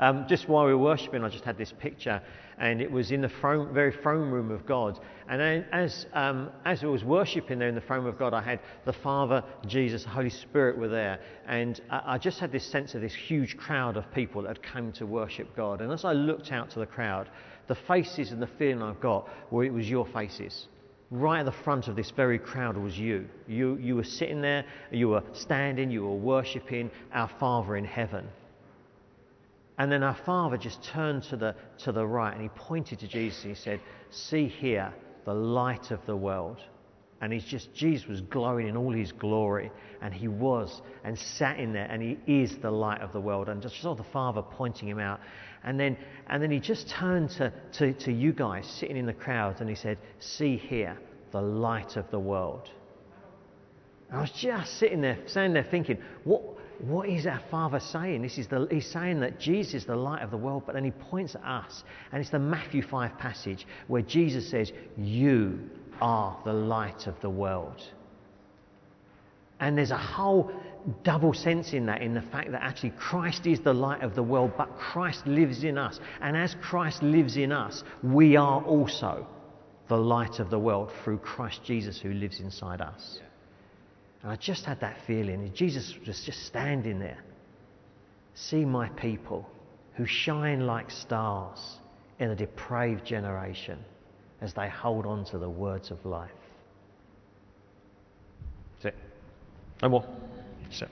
[0.00, 2.20] Um, just while we were worshipping, I just had this picture,
[2.58, 4.98] and it was in the throne, very throne room of God.
[5.28, 8.60] And as, um, as I was worshipping there in the throne of God, I had
[8.84, 11.20] the Father, Jesus, Holy Spirit were there.
[11.46, 14.62] And I, I just had this sense of this huge crowd of people that had
[14.62, 15.80] come to worship God.
[15.80, 17.28] And as I looked out to the crowd,
[17.68, 20.68] the faces and the feeling I've got were it was your faces
[21.12, 23.28] right at the front of this very crowd was you.
[23.46, 28.26] You, you were sitting there, you were standing, you were worshipping our Father in heaven.
[29.82, 33.08] And then our father just turned to the, to the right and he pointed to
[33.08, 36.58] Jesus and he said, See here, the light of the world.
[37.20, 39.72] And he's just, Jesus was glowing in all his glory.
[40.00, 43.48] And he was, and sat in there, and he is the light of the world.
[43.48, 45.18] And just saw the Father pointing him out.
[45.64, 45.96] And then,
[46.28, 49.68] and then he just turned to, to, to you guys sitting in the crowd and
[49.68, 50.96] he said, See here,
[51.32, 52.70] the light of the world.
[54.10, 56.40] And I was just sitting there, standing there thinking, what,
[56.82, 58.22] what is our Father saying?
[58.22, 60.84] This is the, he's saying that Jesus is the light of the world, but then
[60.84, 61.84] he points at us.
[62.10, 65.60] And it's the Matthew 5 passage where Jesus says, You
[66.00, 67.80] are the light of the world.
[69.60, 70.50] And there's a whole
[71.04, 74.22] double sense in that, in the fact that actually Christ is the light of the
[74.22, 76.00] world, but Christ lives in us.
[76.20, 79.24] And as Christ lives in us, we are also
[79.88, 83.20] the light of the world through Christ Jesus who lives inside us.
[84.22, 85.50] And I just had that feeling.
[85.54, 87.18] Jesus was just standing there.
[88.34, 89.48] See my people
[89.94, 91.78] who shine like stars
[92.18, 93.78] in a depraved generation
[94.40, 96.30] as they hold on to the words of life.
[98.82, 99.00] That's it.
[99.82, 100.04] No more.
[100.64, 100.88] That's it.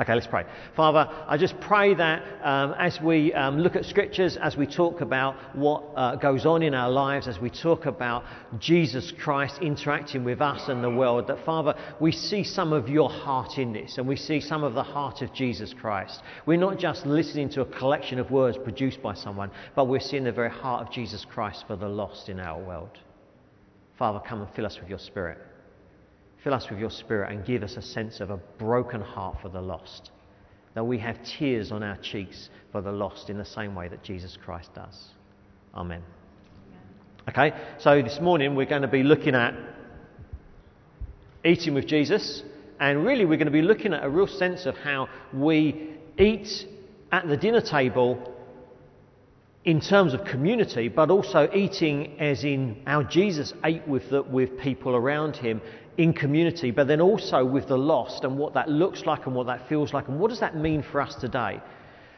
[0.00, 0.44] Okay, let's pray.
[0.74, 5.00] Father, I just pray that um, as we um, look at scriptures, as we talk
[5.00, 8.24] about what uh, goes on in our lives, as we talk about
[8.58, 13.08] Jesus Christ interacting with us and the world, that Father, we see some of your
[13.08, 16.22] heart in this and we see some of the heart of Jesus Christ.
[16.44, 20.24] We're not just listening to a collection of words produced by someone, but we're seeing
[20.24, 22.98] the very heart of Jesus Christ for the lost in our world.
[23.96, 25.38] Father, come and fill us with your Spirit.
[26.44, 29.48] Fill us with your Spirit and give us a sense of a broken heart for
[29.48, 30.10] the lost.
[30.74, 34.02] That we have tears on our cheeks for the lost in the same way that
[34.02, 35.08] Jesus Christ does.
[35.74, 36.02] Amen.
[37.30, 39.54] Okay, so this morning we're going to be looking at
[41.42, 42.42] eating with Jesus,
[42.78, 46.66] and really we're going to be looking at a real sense of how we eat
[47.10, 48.34] at the dinner table
[49.64, 54.58] in terms of community, but also eating as in how Jesus ate with, the, with
[54.58, 55.62] people around him
[55.96, 59.46] in community, but then also with the lost and what that looks like and what
[59.46, 61.60] that feels like and what does that mean for us today?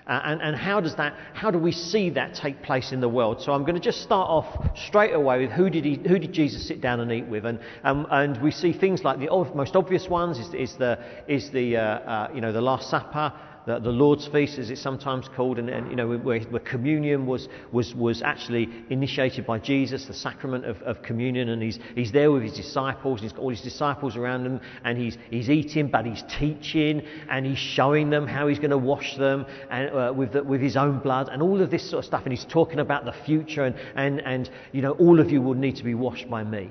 [0.06, 3.08] Uh, and, and how does that, how do we see that take place in the
[3.08, 3.42] world?
[3.42, 6.32] So I'm going to just start off straight away with who did, he, who did
[6.32, 7.44] Jesus sit down and eat with?
[7.44, 11.50] And, um, and we see things like the most obvious ones is, is the, is
[11.50, 13.32] the, uh, uh, you know, the Last Supper,
[13.66, 17.26] the, the Lord's Feast, as it's sometimes called, and, and you know, where, where, communion
[17.26, 22.12] was, was, was actually initiated by Jesus, the sacrament of, of communion, and he's, he's
[22.12, 25.88] there with his disciples, he's got all his disciples around him, and he's, he's eating,
[25.88, 30.12] but he's teaching, and he's showing them how he's going to wash them and, uh,
[30.16, 32.46] with, the, with his own blood, and all of this sort of stuff, and he's
[32.46, 35.84] talking about the future, and, and, and you know, all of you will need to
[35.84, 36.70] be washed by me.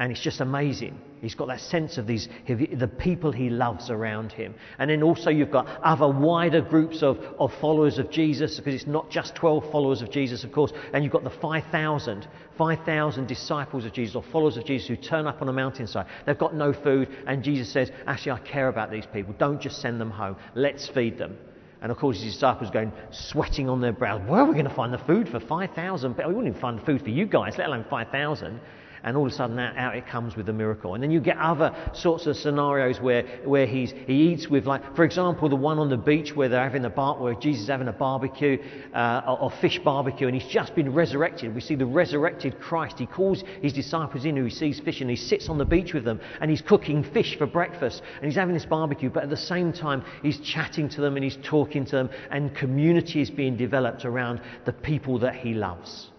[0.00, 0.98] And it's just amazing.
[1.20, 4.54] He's got that sense of these, the people he loves around him.
[4.78, 8.86] And then also you've got other wider groups of, of followers of Jesus, because it's
[8.86, 10.72] not just 12 followers of Jesus, of course.
[10.94, 15.26] And you've got the 5,000, 5,000 disciples of Jesus or followers of Jesus who turn
[15.26, 16.06] up on a mountainside.
[16.24, 17.10] They've got no food.
[17.26, 19.34] And Jesus says, actually, I care about these people.
[19.38, 20.36] Don't just send them home.
[20.54, 21.36] Let's feed them.
[21.82, 24.22] And of course, his disciples are going sweating on their brows.
[24.26, 26.16] Where are we going to find the food for 5,000?
[26.16, 28.60] We wouldn't even find the food for you guys, let alone 5,000
[29.02, 30.94] and all of a sudden out it comes with a miracle.
[30.94, 34.94] And then you get other sorts of scenarios where, where he's, he eats with, like,
[34.96, 37.68] for example, the one on the beach where they're having a bar, where Jesus is
[37.68, 38.58] having a barbecue,
[38.94, 41.54] uh, or, or, fish barbecue, and he's just been resurrected.
[41.54, 42.98] We see the resurrected Christ.
[42.98, 45.92] He calls his disciples in who he sees fish, and he sits on the beach
[45.92, 49.30] with them, and he's cooking fish for breakfast, and he's having this barbecue, but at
[49.30, 53.30] the same time, he's chatting to them and he's talking to them, and community is
[53.30, 56.10] being developed around the people that he loves.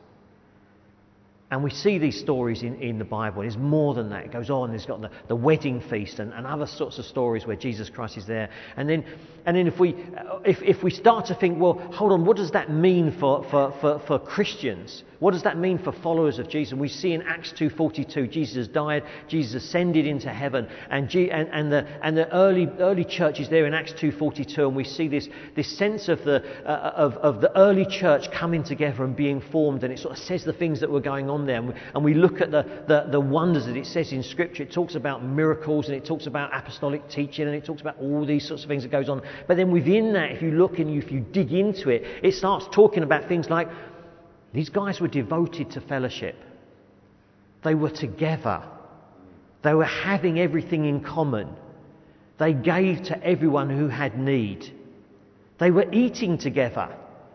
[1.51, 3.41] And we see these stories in, in the Bible.
[3.41, 4.23] It's more than that.
[4.23, 4.69] It goes on.
[4.69, 8.17] There's got the, the wedding feast and, and other sorts of stories where Jesus Christ
[8.17, 8.49] is there.
[8.77, 9.03] And then,
[9.45, 9.93] and then if, we,
[10.45, 13.75] if, if we start to think, well, hold on, what does that mean for, for,
[13.81, 15.03] for, for Christians?
[15.21, 16.71] What does that mean for followers of Jesus?
[16.71, 21.47] And we see in Acts 2.42, Jesus died, Jesus ascended into heaven, and, G, and,
[21.53, 25.07] and, the, and the early, early church is there in Acts 2.42, and we see
[25.07, 29.39] this, this sense of the, uh, of, of the early church coming together and being
[29.39, 31.75] formed, and it sort of says the things that were going on there and we,
[31.93, 34.63] and we look at the, the, the wonders that it says in Scripture.
[34.63, 38.25] It talks about miracles and it talks about apostolic teaching and it talks about all
[38.25, 39.21] these sorts of things that goes on.
[39.47, 42.65] But then within that, if you look and if you dig into it, it starts
[42.71, 43.67] talking about things like
[44.53, 46.35] these guys were devoted to fellowship.
[47.63, 48.63] They were together.
[49.63, 51.49] They were having everything in common.
[52.39, 54.65] They gave to everyone who had need.
[55.59, 56.89] They were eating together.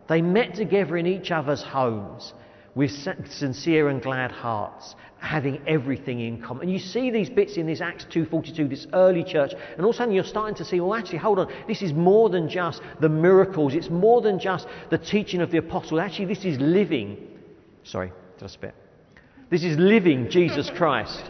[0.08, 2.32] They met together in each other's homes
[2.76, 2.90] with
[3.30, 6.64] sincere and glad hearts, having everything in common.
[6.64, 9.94] And you see these bits in this Acts 2.42, this early church, and all of
[9.94, 12.82] a sudden you're starting to see, well, actually, hold on, this is more than just
[13.00, 13.74] the miracles.
[13.74, 15.98] It's more than just the teaching of the apostles.
[15.98, 17.16] Actually, this is living.
[17.82, 18.74] Sorry, did I spit?
[19.48, 21.24] This is living Jesus Christ.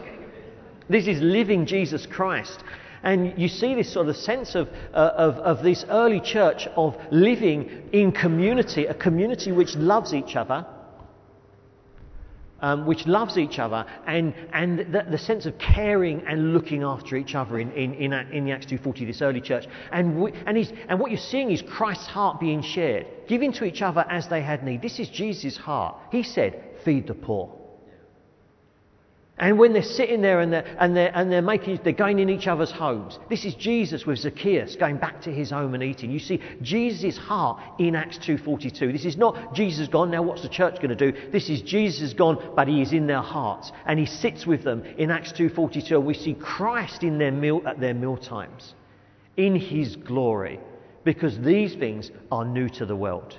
[0.89, 2.61] This is living Jesus Christ.
[3.03, 6.97] And you see this sort of sense of, uh, of, of this early church of
[7.09, 10.65] living in community, a community which loves each other.
[12.59, 17.15] Um, which loves each other, and, and the, the, sense of caring and looking after
[17.15, 19.67] each other in, in, in, in the Acts 2.40, this early church.
[19.91, 20.57] And, we, and,
[20.89, 24.41] and what you're seeing is Christ's heart being shared, giving to each other as they
[24.41, 24.81] had need.
[24.81, 25.97] This is Jesus' heart.
[26.11, 27.53] He said, feed the poor.
[29.39, 32.27] And when they're sitting there and they're, and they're, and they're, making, they're going in
[32.27, 36.09] each other's homes, this is Jesus with Zacchaeus going back to his home and eating.
[36.09, 38.91] You see Jesus' heart in Acts 2.42.
[38.91, 41.15] This is not Jesus gone, now what's the church going to do?
[41.31, 43.71] This is Jesus gone, but he is in their hearts.
[43.85, 47.61] And he sits with them in Acts 2.42 and we see Christ in their meal,
[47.67, 48.73] at their meal times,
[49.35, 50.59] in his glory,
[51.03, 53.37] because these things are new to the world.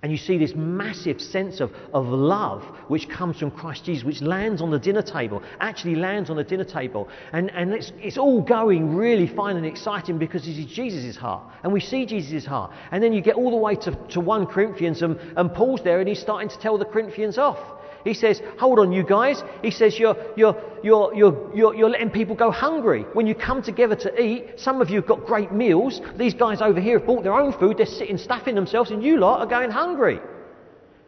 [0.00, 4.22] And you see this massive sense of, of love which comes from Christ Jesus, which
[4.22, 7.08] lands on the dinner table, actually lands on the dinner table.
[7.32, 11.42] And, and it's, it's all going really fine and exciting because this is Jesus' heart.
[11.64, 12.72] And we see Jesus' heart.
[12.92, 15.98] And then you get all the way to, to 1 Corinthians, and, and Paul's there,
[15.98, 17.58] and he's starting to tell the Corinthians off.
[18.04, 19.42] He says, Hold on, you guys.
[19.62, 23.02] He says, you're, you're, you're, you're, you're, you're letting people go hungry.
[23.12, 26.00] When you come together to eat, some of you have got great meals.
[26.16, 27.78] These guys over here have bought their own food.
[27.78, 30.20] They're sitting stuffing themselves, and you lot are going hungry.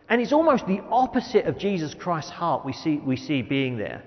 [0.08, 4.02] And it's almost the opposite of Jesus Christ's heart we see, we see being there.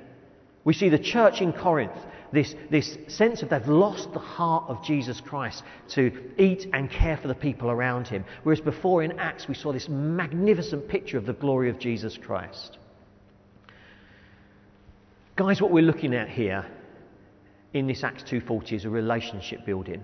[0.65, 1.97] We see the church in Corinth,
[2.31, 7.17] this, this sense of they've lost the heart of Jesus Christ to eat and care
[7.17, 8.23] for the people around him.
[8.43, 12.77] Whereas before in Acts, we saw this magnificent picture of the glory of Jesus Christ.
[15.35, 16.65] Guys, what we're looking at here
[17.73, 20.03] in this Acts 2:40 is a relationship building.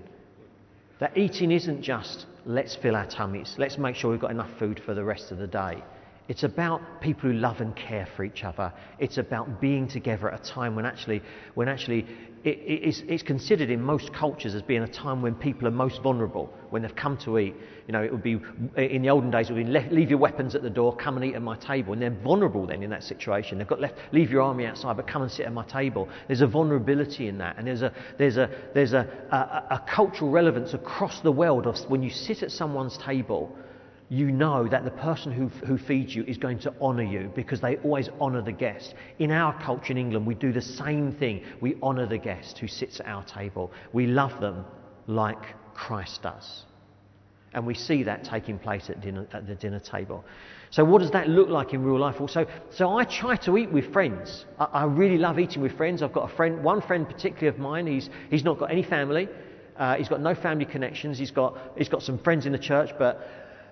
[0.99, 4.81] That eating isn't just let's fill our tummies, let's make sure we've got enough food
[4.85, 5.83] for the rest of the day.
[6.29, 8.71] It's about people who love and care for each other.
[8.99, 11.23] It's about being together at a time when actually,
[11.55, 12.05] when actually
[12.43, 16.03] it, it's, it's, considered in most cultures as being a time when people are most
[16.03, 17.55] vulnerable, when they've come to eat.
[17.87, 18.39] You know, it would be,
[18.77, 21.25] in the olden days, it would be leave your weapons at the door, come and
[21.25, 21.93] eat at my table.
[21.93, 23.57] And they're vulnerable then in that situation.
[23.57, 26.07] They've got left, leave your army outside, but come and sit at my table.
[26.27, 27.57] There's a vulnerability in that.
[27.57, 31.75] And there's a, there's a, there's a, a, a cultural relevance across the world of
[31.89, 33.57] when you sit at someone's table
[34.09, 37.61] you know that the person who, who feeds you is going to honour you because
[37.61, 38.95] they always honour the guest.
[39.19, 41.43] In our culture in England, we do the same thing.
[41.61, 43.71] We honour the guest who sits at our table.
[43.93, 44.65] We love them
[45.05, 46.63] like Christ does.
[47.53, 50.23] And we see that taking place at, dinner, at the dinner table.
[50.71, 52.21] So, what does that look like in real life?
[52.21, 54.45] Also, so I try to eat with friends.
[54.59, 56.03] I, I really love eating with friends.
[56.03, 57.87] I've got a friend, one friend particularly of mine.
[57.87, 59.29] He's, he's not got any family.
[59.77, 61.17] Uh, he's got no family connections.
[61.17, 63.27] He's got, he's got some friends in the church, but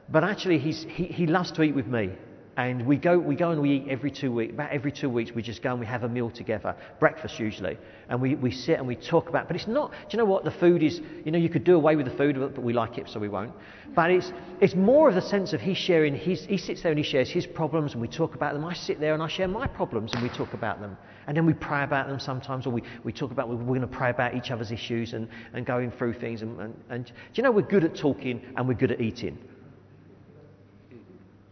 [0.10, 2.12] but actually, he, he loves to eat with me.
[2.58, 4.52] And we go, we go and we eat every two weeks.
[4.52, 7.78] About every two weeks, we just go and we have a meal together, breakfast usually.
[8.10, 9.46] And we, we sit and we talk about.
[9.46, 9.92] But it's not.
[9.92, 11.00] Do you know what the food is?
[11.24, 13.30] You know, you could do away with the food, but we like it, so we
[13.30, 13.54] won't.
[13.96, 16.16] But it's it's more of the sense of he's sharing.
[16.16, 18.66] His, he sits there and he shares his problems, and we talk about them.
[18.66, 20.98] I sit there and I share my problems, and we talk about them.
[21.28, 23.88] And then we pray about them sometimes, or we, we talk about we're going to
[23.88, 26.42] pray about each other's issues and, and going through things.
[26.42, 29.38] And, and, and do you know we're good at talking and we're good at eating.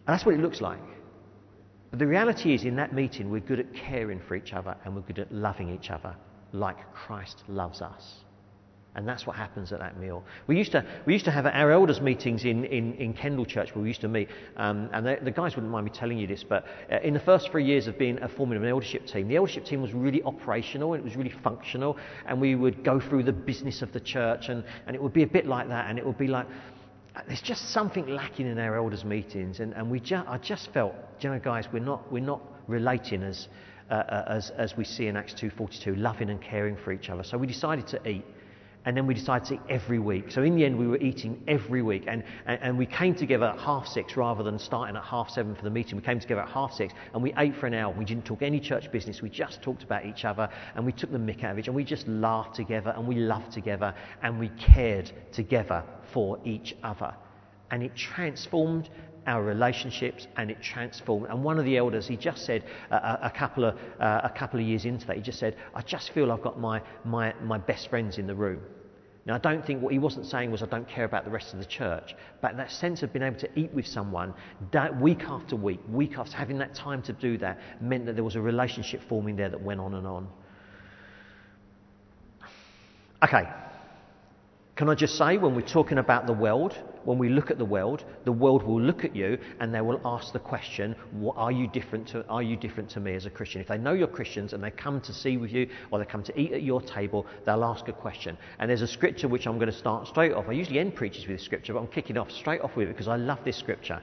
[0.08, 0.80] That's what it looks like.
[1.90, 4.96] But the reality is, in that meeting, we're good at caring for each other and
[4.96, 6.16] we're good at loving each other
[6.52, 8.26] like Christ loves us.
[8.96, 10.24] And that's what happens at that meal.
[10.48, 13.76] We used to, we used to have our elders' meetings in, in, in Kendal Church
[13.76, 14.30] where we used to meet.
[14.56, 17.20] Um, and the, the, guys wouldn't mind me telling you this, but uh, in the
[17.20, 19.94] first three years of being a forming of an eldership team, the eldership team was
[19.94, 21.98] really operational and it was really functional.
[22.26, 25.24] And we would go through the business of the church and, and it would be
[25.24, 25.90] a bit like that.
[25.90, 26.48] And it would be like,
[27.28, 30.94] there's just something lacking in our elders' meetings, and, and we ju- I just felt,
[31.22, 33.48] you know, guys, we're not, we're not relating as,
[33.90, 37.24] uh, uh as, as we see in Acts 2.42, loving and caring for each other.
[37.24, 38.26] So we decided to eat,
[38.84, 40.30] And then we decided to eat every week.
[40.30, 42.04] So in the end, we were eating every week.
[42.08, 45.56] And, and, and, we came together at half six rather than starting at half seven
[45.56, 45.96] for the meeting.
[45.96, 47.92] We came together at half six and we ate for an hour.
[47.92, 49.22] We didn't talk any church business.
[49.22, 51.68] We just talked about each other and we took the mick out of it.
[51.68, 55.84] And we just laughed together and we loved together and we cared together
[56.16, 57.14] for each other.
[57.72, 58.90] And it transformed
[59.28, 61.28] our relationships and it transformed.
[61.30, 64.62] And one of the elders, he just said uh, a, couple of, uh, a couple
[64.62, 67.58] of years into that, he just said, I just feel I've got my, my, my
[67.58, 68.62] best friends in the room.
[69.26, 71.52] Now, I don't think what he wasn't saying was I don't care about the rest
[71.52, 74.34] of the church, but that sense of being able to eat with someone
[75.02, 78.36] week after week, week after having that time to do that, meant that there was
[78.36, 80.28] a relationship forming there that went on and on.
[83.24, 83.50] Okay,
[84.76, 87.64] can I just say, when we're talking about the world, when we look at the
[87.64, 90.98] world, the world will look at you and they will ask the question,
[91.38, 93.62] are you different to, are you different to me as a Christian?
[93.62, 96.24] If they know you're Christians and they come to see with you or they come
[96.24, 98.38] to eat at your table, they'll ask a question.
[98.60, 100.50] And there's a scripture which I'm going to start straight off.
[100.50, 102.92] I usually end preachers with this scripture, but I'm kicking off straight off with it
[102.92, 104.02] because I love this scripture.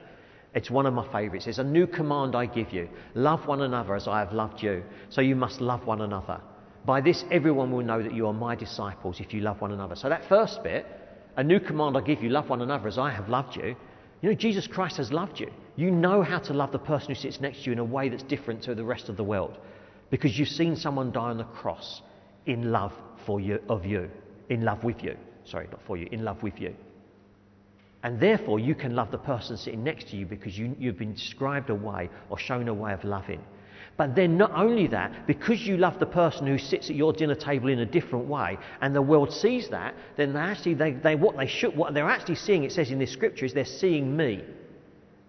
[0.55, 1.45] It's one of my favourites.
[1.45, 2.89] It's a new command I give you.
[3.13, 4.83] Love one another as I have loved you.
[5.09, 6.41] So you must love one another.
[6.85, 9.95] By this, everyone will know that you are my disciples if you love one another.
[9.95, 10.85] So, that first bit,
[11.37, 13.75] a new command I give you love one another as I have loved you.
[14.21, 15.51] You know, Jesus Christ has loved you.
[15.75, 18.09] You know how to love the person who sits next to you in a way
[18.09, 19.57] that's different to the rest of the world
[20.11, 22.01] because you've seen someone die on the cross
[22.45, 22.93] in love
[23.25, 24.09] for you, of you,
[24.49, 25.17] in love with you.
[25.45, 26.75] Sorry, not for you, in love with you.
[28.03, 31.13] And therefore, you can love the person sitting next to you because you, you've been
[31.13, 33.41] described a way or shown a way of loving.
[33.95, 37.35] But then, not only that, because you love the person who sits at your dinner
[37.35, 41.15] table in a different way, and the world sees that, then they actually, they, they,
[41.15, 44.17] what they should, what they're actually seeing, it says in this scripture, is they're seeing
[44.17, 44.43] me.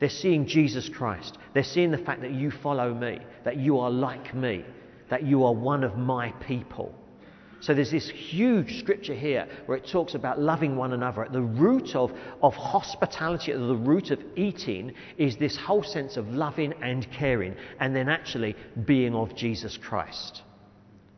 [0.01, 1.39] They're seeing Jesus Christ.
[1.53, 4.65] They're seeing the fact that you follow me, that you are like me,
[5.11, 6.95] that you are one of my people.
[7.65, 11.25] So there's this huge scripture here where it talks about loving one another.
[11.25, 16.19] At the root of, of hospitality, at the root of eating, is this whole sense
[16.19, 18.55] of loving and caring, and then actually
[18.85, 20.43] being of Jesus Christ.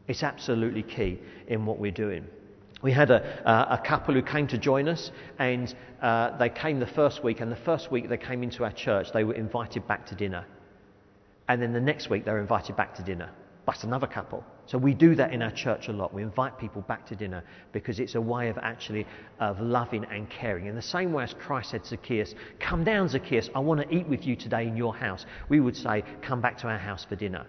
[0.07, 2.25] It's absolutely key in what we're doing.
[2.81, 5.11] We had a, uh, a couple who came to join us,
[5.41, 8.73] and uh, they came the first week, and the first week they came into our
[8.73, 10.47] church, they were invited back to dinner.
[11.49, 13.31] And then the next week they were invited back to dinner.
[13.65, 14.45] But another couple.
[14.67, 16.13] So we do that in our church a lot.
[16.13, 19.07] We invite people back to dinner because it's a way of actually
[19.39, 20.67] of loving and caring.
[20.67, 23.49] In the same way as Christ said to Zacchaeus, "Come down, Zacchaeus.
[23.55, 26.59] I want to eat with you today in your house." We would say, "Come back
[26.59, 27.47] to our house for dinner."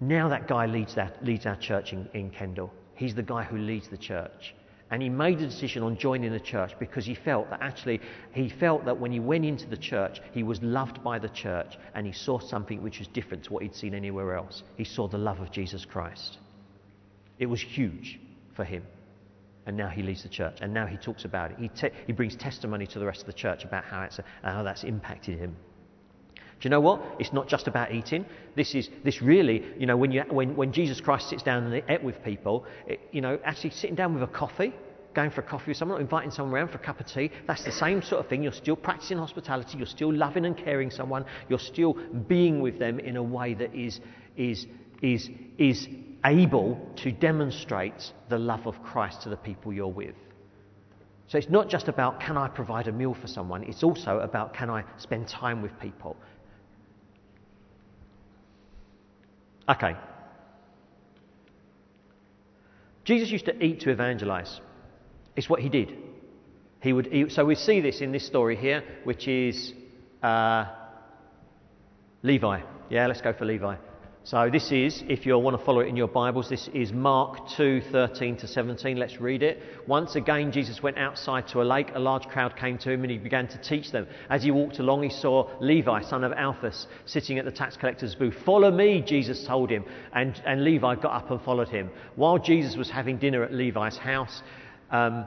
[0.00, 2.72] Now that guy leads, that, leads our church in, in Kendal.
[2.96, 4.54] He's the guy who leads the church.
[4.92, 7.98] And he made a decision on joining the church because he felt that actually,
[8.32, 11.78] he felt that when he went into the church, he was loved by the church
[11.94, 14.62] and he saw something which was different to what he'd seen anywhere else.
[14.76, 16.36] He saw the love of Jesus Christ.
[17.38, 18.20] It was huge
[18.54, 18.82] for him.
[19.64, 20.58] And now he leads the church.
[20.60, 21.56] And now he talks about it.
[21.58, 24.62] He, te- he brings testimony to the rest of the church about how, it's, how
[24.62, 25.56] that's impacted him.
[26.62, 27.02] Do you know what?
[27.18, 28.24] It's not just about eating.
[28.54, 31.82] This is this really, you know, when, you, when, when Jesus Christ sits down and
[31.88, 34.72] ate with people, it, you know, actually sitting down with a coffee,
[35.12, 37.64] going for a coffee with someone, inviting someone around for a cup of tea, that's
[37.64, 38.44] the same sort of thing.
[38.44, 41.94] You're still practicing hospitality, you're still loving and caring someone, you're still
[42.28, 43.98] being with them in a way that is,
[44.36, 44.68] is,
[45.02, 45.88] is, is
[46.24, 50.14] able to demonstrate the love of Christ to the people you're with.
[51.26, 54.54] So it's not just about can I provide a meal for someone, it's also about
[54.54, 56.16] can I spend time with people.
[59.68, 59.96] Okay.
[63.04, 64.60] Jesus used to eat to evangelize.
[65.34, 65.96] It's what he did.
[66.80, 69.72] He would, he, so we see this in this story here, which is
[70.22, 70.66] uh,
[72.22, 72.60] Levi.
[72.90, 73.76] Yeah, let's go for Levi.
[74.24, 77.48] So this is, if you want to follow it in your Bibles, this is Mark
[77.56, 78.96] 2, 13 to 17.
[78.96, 79.60] Let's read it.
[79.88, 81.88] Once again, Jesus went outside to a lake.
[81.96, 84.06] A large crowd came to him and he began to teach them.
[84.30, 88.14] As he walked along, he saw Levi, son of Alphaeus, sitting at the tax collector's
[88.14, 88.36] booth.
[88.46, 89.84] Follow me, Jesus told him.
[90.12, 91.90] And, and Levi got up and followed him.
[92.14, 94.40] While Jesus was having dinner at Levi's house,
[94.92, 95.26] um,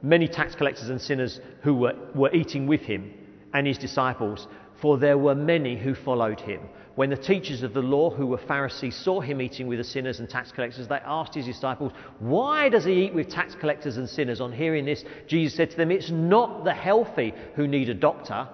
[0.00, 3.12] many tax collectors and sinners who were, were eating with him
[3.52, 4.48] and his disciples,
[4.80, 6.60] for there were many who followed him.
[6.96, 10.20] When the teachers of the law, who were Pharisees, saw him eating with the sinners
[10.20, 14.08] and tax collectors, they asked his disciples, Why does he eat with tax collectors and
[14.08, 14.40] sinners?
[14.40, 18.48] On hearing this, Jesus said to them, It's not the healthy who need a doctor,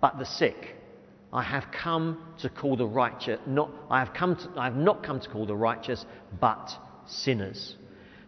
[0.00, 0.74] but the sick.
[1.32, 5.02] I have come to call the righteous, not, I have, come to, I have not
[5.02, 6.04] come to call the righteous,
[6.40, 6.70] but
[7.06, 7.76] sinners.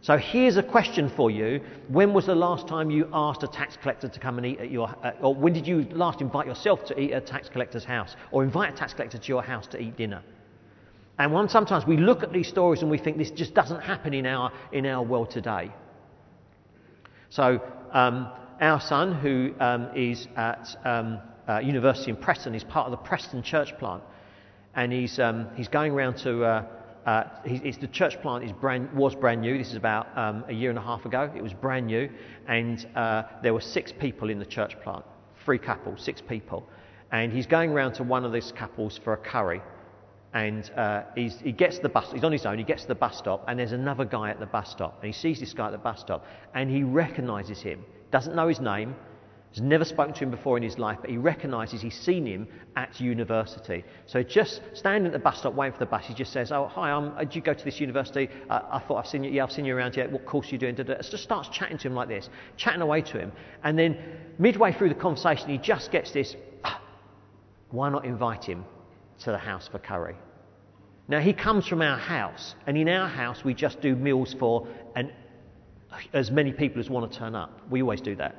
[0.09, 1.61] So here's a question for you.
[1.89, 4.71] When was the last time you asked a tax collector to come and eat at
[4.71, 7.85] your, uh, or when did you last invite yourself to eat at a tax collector's
[7.85, 10.23] house, or invite a tax collector to your house to eat dinner?
[11.19, 14.15] And one, sometimes we look at these stories and we think this just doesn't happen
[14.15, 15.71] in our, in our world today.
[17.29, 17.61] So,
[17.93, 22.93] um, our son, who um, is at um, uh, university in Preston, is part of
[22.93, 24.03] the Preston church plant.
[24.75, 26.67] And he's, um, he's going around to, uh,
[27.09, 29.57] uh, the church plant brand, was brand new.
[29.57, 31.31] This is about um, a year and a half ago.
[31.35, 32.11] It was brand new.
[32.47, 35.05] And uh, there were six people in the church plant,
[35.45, 36.69] three couples, six people.
[37.11, 39.63] And he's going around to one of these couples for a curry
[40.35, 42.13] and uh, he gets the bus.
[42.13, 42.59] He's on his own.
[42.59, 45.07] He gets to the bus stop, and there's another guy at the bus stop, and
[45.07, 47.83] he sees this guy at the bus stop, and he recognises him.
[48.11, 48.95] Doesn't know his name.
[49.51, 52.47] Has never spoken to him before in his life, but he recognises he's seen him
[52.77, 53.83] at university.
[54.07, 56.67] So just standing at the bus stop waiting for the bus, he just says, "Oh,
[56.67, 58.29] hi, I'm, uh, did you go to this university?
[58.51, 59.31] Uh, I thought I've seen you.
[59.31, 60.09] Yeah, I've seen you around here.
[60.09, 63.01] What course are you doing?" So just starts chatting to him like this, chatting away
[63.03, 63.33] to him,
[63.65, 63.97] and then
[64.39, 66.37] midway through the conversation, he just gets this.
[66.63, 66.83] Ah,
[67.71, 68.65] why not invite him
[69.21, 70.17] to the house for curry.
[71.09, 74.69] Now, he comes from our house, and in our house, we just do meals for
[74.95, 75.11] an,
[76.13, 77.63] as many people as want to turn up.
[77.71, 78.37] We always do that.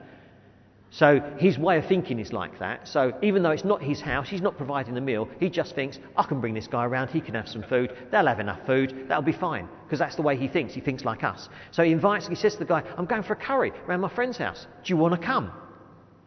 [0.92, 2.88] So his way of thinking is like that.
[2.88, 6.00] So even though it's not his house, he's not providing the meal, he just thinks,
[6.18, 9.06] I can bring this guy around, he can have some food, they'll have enough food,
[9.08, 9.68] that'll be fine.
[9.86, 10.74] Because that's the way he thinks.
[10.74, 11.50] He thinks like us.
[11.72, 14.14] So he invites, he says to the guy, I'm going for a curry around my
[14.14, 14.68] friend's house.
[14.84, 15.52] Do you want to come?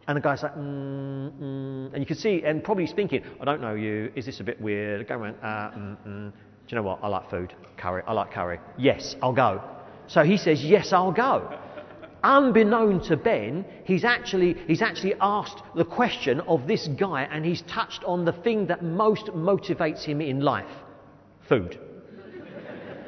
[0.07, 1.93] And the guy's like, mm, mm.
[1.93, 4.43] and you can see, and probably he's thinking, I don't know you, is this a
[4.43, 5.07] bit weird?
[5.07, 6.31] Go around, uh, mm, mm.
[6.31, 6.35] do
[6.67, 6.99] you know what?
[7.01, 8.59] I like food, curry, I like curry.
[8.77, 9.61] Yes, I'll go.
[10.07, 11.57] So he says, yes, I'll go.
[12.23, 17.61] Unbeknown to Ben, he's actually, he's actually asked the question of this guy and he's
[17.63, 20.71] touched on the thing that most motivates him in life
[21.49, 21.77] food.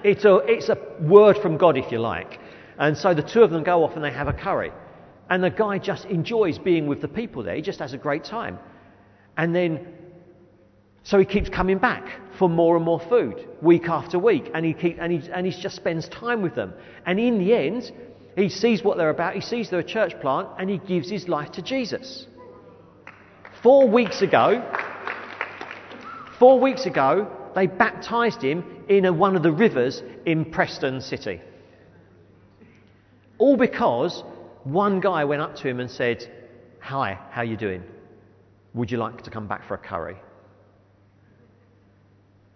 [0.04, 2.40] it's, a, it's a word from God, if you like.
[2.78, 4.72] And so the two of them go off and they have a curry.
[5.30, 7.56] And the guy just enjoys being with the people there.
[7.56, 8.60] He just has a great time.
[9.38, 9.88] And then,
[11.04, 14.52] so he keeps coming back for more and more food week after week.
[14.54, 16.74] And he, keep, and, he, and he just spends time with them.
[17.06, 17.92] And in the end,
[18.36, 19.36] he sees what they're about.
[19.36, 22.28] He sees they're a church plant and he gives his life to Jesus.
[23.64, 24.62] Four weeks ago,
[26.38, 31.42] four weeks ago, they baptized him in a, one of the rivers in Preston City.
[33.38, 34.24] All because
[34.64, 36.30] one guy went up to him and said,
[36.82, 37.84] Hi, how you doing?
[38.74, 40.18] Would you like to come back for a curry?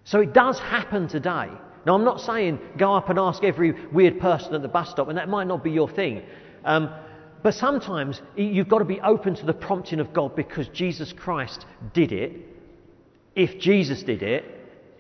[0.03, 1.49] So it does happen today.
[1.85, 5.07] Now, I'm not saying go up and ask every weird person at the bus stop,
[5.07, 6.23] and that might not be your thing.
[6.65, 6.89] Um,
[7.41, 11.65] but sometimes you've got to be open to the prompting of God because Jesus Christ
[11.93, 12.33] did it.
[13.35, 14.43] If Jesus did it,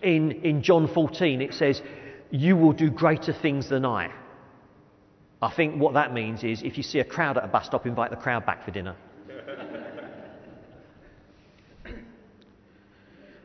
[0.01, 1.81] in, in John 14, it says,
[2.31, 4.13] You will do greater things than I.
[5.41, 7.85] I think what that means is if you see a crowd at a bus stop,
[7.85, 8.95] invite the crowd back for dinner.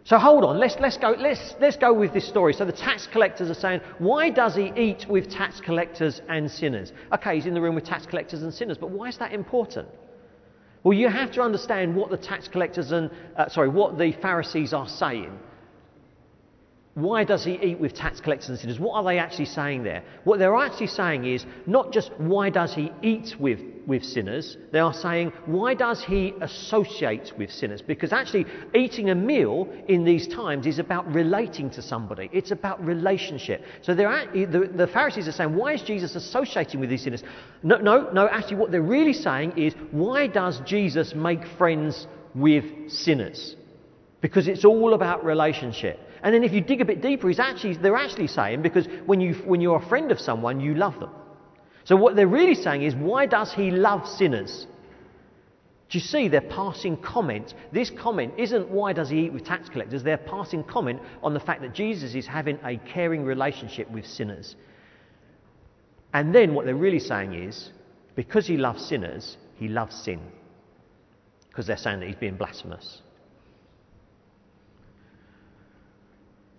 [0.05, 2.53] So hold on, let's, let's, go, let's, let's go with this story.
[2.53, 6.93] So the tax collectors are saying, why does he eat with tax collectors and sinners?
[7.11, 9.89] Okay, he's in the room with tax collectors and sinners, but why is that important?
[10.83, 14.75] Well, you have to understand what the tax collectors and, uh, sorry, what the Pharisees
[14.75, 15.39] are saying.
[16.95, 18.79] Why does he eat with tax collectors and sinners?
[18.79, 20.05] What are they actually saying there?
[20.23, 24.79] What they're actually saying is not just why does he eat with, with sinners, they
[24.79, 27.83] are saying why does he associate with sinners?
[27.83, 32.85] Because actually, eating a meal in these times is about relating to somebody, it's about
[32.85, 33.65] relationship.
[33.83, 37.25] So they're, the, the Pharisees are saying, why is Jesus associating with these sinners?
[37.65, 42.65] No, no, no, actually, what they're really saying is, why does Jesus make friends with
[42.89, 43.57] sinners?
[44.21, 45.99] Because it's all about relationship.
[46.25, 49.21] And then if you dig a bit deeper, he's actually, they're actually saying because when,
[49.21, 51.11] you, when you're a friend of someone, you love them.
[51.85, 54.67] So what they're really saying is, why does he love sinners?
[55.91, 57.53] Do you see they're passing comment?
[57.73, 61.41] This comment isn't why does he eat with tax collectors, they're passing comment on the
[61.41, 64.57] fact that Jesus is having a caring relationship with sinners.
[66.15, 67.69] And then what they're really saying is,
[68.17, 70.21] because he loves sinners, he loves sin.
[71.51, 73.03] Because they're saying that he's being blasphemous.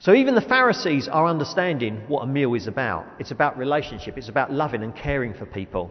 [0.06, 3.08] So even the Pharisees are understanding what a meal is about.
[3.18, 5.90] It's about relationship, it's about loving and caring for people.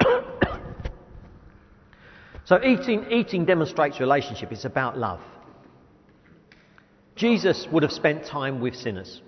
[2.44, 5.20] so eating, eating demonstrates relationship, it's about love.
[7.14, 9.22] Jesus would have spent time with sinners.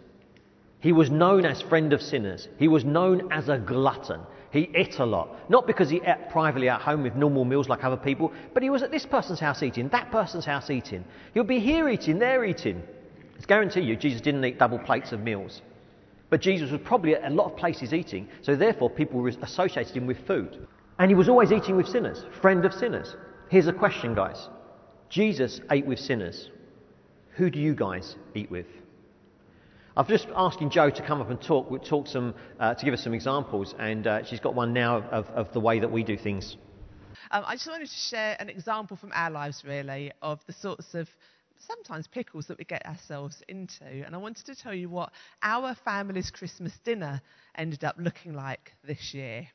[0.80, 2.48] He was known as friend of sinners.
[2.58, 4.22] He was known as a glutton.
[4.50, 5.50] He ate a lot.
[5.50, 8.70] Not because he ate privately at home with normal meals like other people, but he
[8.70, 11.04] was at this person's house eating, that person's house eating.
[11.34, 12.82] He'll be here eating, there eating.
[13.38, 15.62] I guarantee you, Jesus didn't eat double plates of meals.
[16.30, 20.06] But Jesus was probably at a lot of places eating, so therefore people associated him
[20.06, 20.66] with food.
[20.98, 23.16] And he was always eating with sinners, friend of sinners.
[23.50, 24.48] Here's a question, guys
[25.08, 26.50] Jesus ate with sinners.
[27.36, 28.66] Who do you guys eat with?
[29.98, 33.02] I've just asking Joe to come up and talk, talk some, uh, to give us
[33.02, 36.16] some examples, and uh, she's got one now of, of the way that we do
[36.16, 36.56] things.
[37.32, 40.94] Um, I just wanted to share an example from our lives, really, of the sorts
[40.94, 41.08] of
[41.66, 43.86] sometimes pickles that we get ourselves into.
[44.06, 45.10] And I wanted to tell you what
[45.42, 47.20] our family's Christmas dinner
[47.56, 49.48] ended up looking like this year.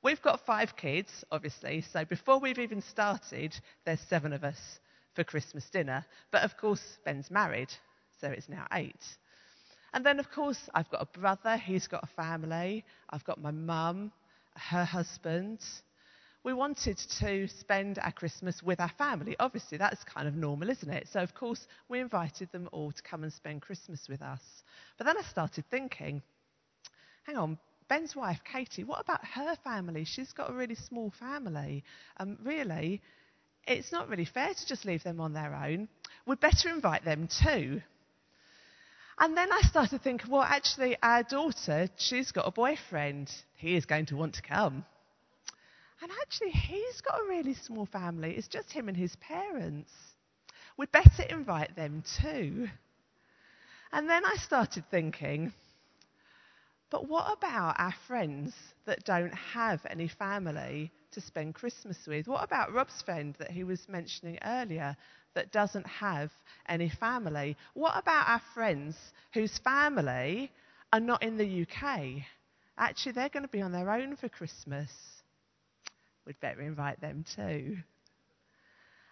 [0.00, 3.52] We've got five kids, obviously, so before we've even started,
[3.84, 4.78] there's seven of us
[5.14, 6.04] for Christmas dinner.
[6.30, 7.70] But of course, Ben's married,
[8.20, 9.04] so it's now eight.
[9.92, 12.84] And then, of course, I've got a brother, he's got a family.
[13.10, 14.12] I've got my mum,
[14.54, 15.60] her husband.
[16.44, 19.34] We wanted to spend our Christmas with our family.
[19.40, 21.08] Obviously, that's kind of normal, isn't it?
[21.12, 24.40] So, of course, we invited them all to come and spend Christmas with us.
[24.98, 26.22] But then I started thinking,
[27.24, 30.04] hang on, Ben's wife, Katie, what about her family?
[30.04, 31.82] She's got a really small family.
[32.18, 33.00] Um, really,
[33.66, 35.88] it's not really fair to just leave them on their own.
[36.26, 37.80] We'd better invite them too.
[39.20, 43.30] And then I started thinking, well, actually, our daughter, she's got a boyfriend.
[43.56, 44.84] He is going to want to come.
[46.00, 48.34] And actually, he's got a really small family.
[48.36, 49.90] It's just him and his parents.
[50.76, 52.68] We'd better invite them too.
[53.90, 55.52] And then I started thinking,
[56.90, 58.54] but what about our friends
[58.86, 62.28] that don't have any family to spend Christmas with?
[62.28, 64.96] What about Rob's friend that he was mentioning earlier
[65.38, 66.32] that doesn't have
[66.68, 67.56] any family?
[67.74, 68.96] What about our friends
[69.32, 70.50] whose family
[70.92, 72.22] are not in the UK?
[72.76, 74.90] Actually, they're going to be on their own for Christmas.
[76.26, 77.76] We'd better invite them too.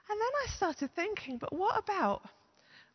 [0.08, 2.22] And then I started thinking, but what about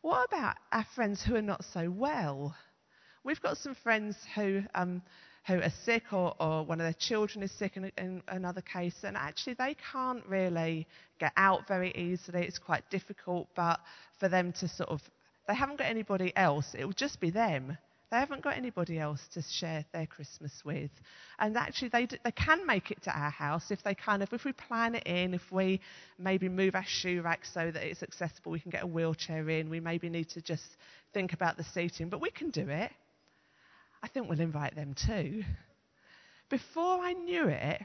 [0.02, 2.54] what about our friends who are not so well?
[3.24, 5.00] We've got some friends who um,
[5.46, 8.94] who are sick or, or one of their children is sick in, in, another case,
[9.02, 10.86] and actually they can't really
[11.18, 12.44] get out very easily.
[12.46, 13.80] It's quite difficult, but
[14.20, 15.00] for them to sort of,
[15.48, 16.74] they haven't got anybody else.
[16.78, 17.76] It will just be them.
[18.12, 20.90] They haven't got anybody else to share their Christmas with.
[21.38, 24.44] And actually, they, they can make it to our house if they kind of, if
[24.44, 25.80] we plan it in, if we
[26.18, 29.70] maybe move our shoe rack so that it's accessible, we can get a wheelchair in.
[29.70, 30.76] We maybe need to just
[31.14, 32.92] think about the seating, but we can do it.
[34.02, 35.44] I think we'll invite them too.
[36.50, 37.82] Before I knew it,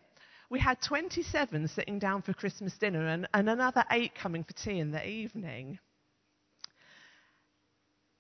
[0.50, 4.80] we had 27 sitting down for Christmas dinner and, and another eight coming for tea
[4.80, 5.80] in the evening.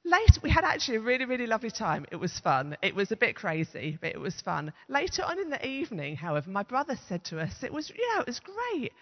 [0.03, 2.05] Later, we had actually a really, really lovely time.
[2.11, 2.77] It was fun.
[2.81, 4.71] It was a bit crazy, but it was fun.
[4.87, 8.27] Later on in the evening, however, my brother said to us, it was, know, it
[8.27, 8.93] was great.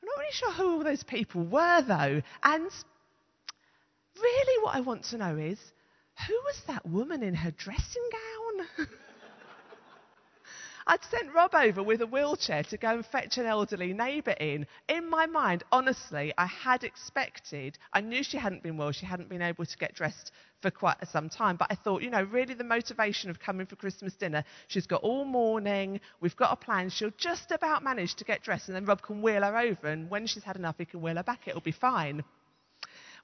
[0.00, 2.22] I'm not really sure who all those people were, though.
[2.42, 2.70] And
[4.16, 5.58] really, what I want to know is
[6.26, 8.88] who was that woman in her dressing gown?
[10.90, 14.66] I'd sent Rob over with a wheelchair to go and fetch an elderly neighbour in.
[14.88, 19.28] In my mind, honestly, I had expected, I knew she hadn't been well, she hadn't
[19.28, 22.54] been able to get dressed for quite some time, but I thought, you know, really
[22.54, 26.88] the motivation of coming for Christmas dinner, she's got all morning, we've got a plan,
[26.88, 30.08] she'll just about manage to get dressed, and then Rob can wheel her over, and
[30.08, 32.24] when she's had enough, he can wheel her back, it'll be fine.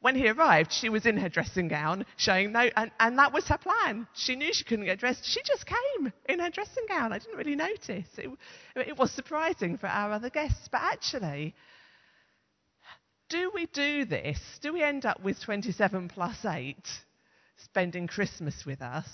[0.01, 3.49] When he arrived, she was in her dressing gown, showing no, and, and that was
[3.49, 4.07] her plan.
[4.15, 5.25] She knew she couldn't get dressed.
[5.25, 7.13] She just came in her dressing gown.
[7.13, 8.07] I didn't really notice.
[8.19, 8.31] It,
[8.77, 11.55] it was surprising for our other guests, but actually,
[13.29, 14.39] do we do this?
[14.61, 16.77] Do we end up with 27 plus 8
[17.57, 19.09] spending Christmas with us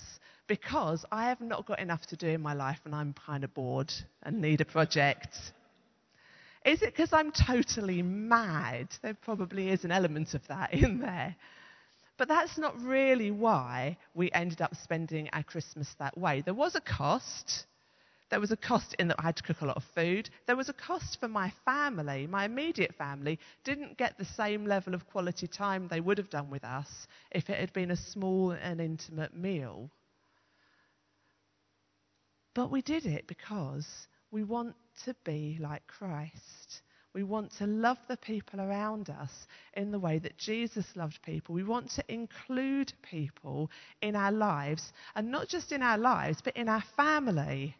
[0.47, 3.53] because I have not got enough to do in my life and I'm kind of
[3.53, 5.37] bored and need a project?
[6.65, 8.89] Is it because I'm totally mad?
[9.01, 11.35] There probably is an element of that in there.
[12.17, 16.41] But that's not really why we ended up spending our Christmas that way.
[16.41, 17.65] There was a cost.
[18.29, 20.29] There was a cost in that I had to cook a lot of food.
[20.45, 22.27] There was a cost for my family.
[22.27, 26.51] My immediate family didn't get the same level of quality time they would have done
[26.51, 29.89] with us if it had been a small and intimate meal.
[32.53, 36.81] But we did it because we want to be like Christ.
[37.13, 39.31] We want to love the people around us
[39.73, 41.53] in the way that Jesus loved people.
[41.53, 43.69] We want to include people
[44.01, 47.75] in our lives, and not just in our lives, but in our family.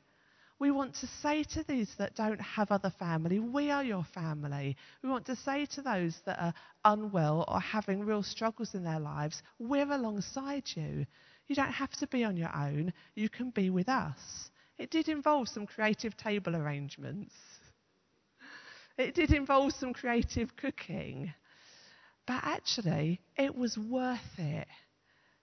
[0.59, 4.75] We want to say to these that don't have other family, we are your family.
[5.01, 8.99] We want to say to those that are unwell or having real struggles in their
[8.99, 11.07] lives, we're alongside you.
[11.47, 14.50] You don't have to be on your own, you can be with us.
[14.81, 17.35] It did involve some creative table arrangements.
[18.97, 21.35] It did involve some creative cooking.
[22.25, 24.67] But actually, it was worth it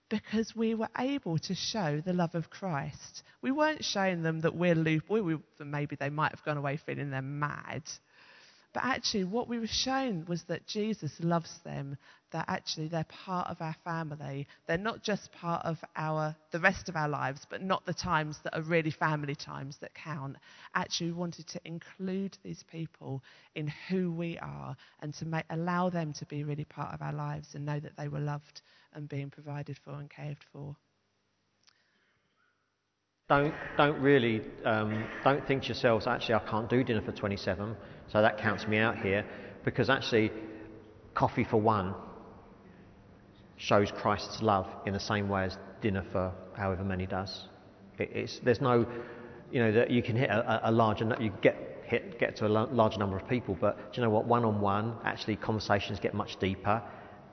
[0.09, 3.23] because we were able to show the love of Christ.
[3.41, 4.75] We weren't showing them that we're
[5.07, 7.83] we, maybe they might have gone away feeling they're mad.
[8.73, 11.97] But actually, what we were shown was that Jesus loves them,
[12.31, 14.47] that actually they're part of our family.
[14.67, 18.39] They're not just part of our, the rest of our lives, but not the times
[18.43, 20.37] that are really family times that count.
[20.75, 23.23] Actually, we wanted to include these people
[23.55, 27.13] in who we are and to make, allow them to be really part of our
[27.13, 28.61] lives and know that they were loved
[28.93, 30.75] and being provided for and cared for
[33.29, 37.77] don't don't really um, don't think to yourselves actually I can't do dinner for 27
[38.11, 39.23] so that counts me out here
[39.63, 40.31] because actually
[41.13, 41.93] coffee for one
[43.59, 47.43] shows Christ's love in the same way as dinner for however many does.
[47.99, 48.87] It, there's no
[49.51, 52.49] you know that you can hit a, a larger you get hit get to a
[52.49, 54.25] large number of people but do you know what?
[54.25, 56.81] One on one actually conversations get much deeper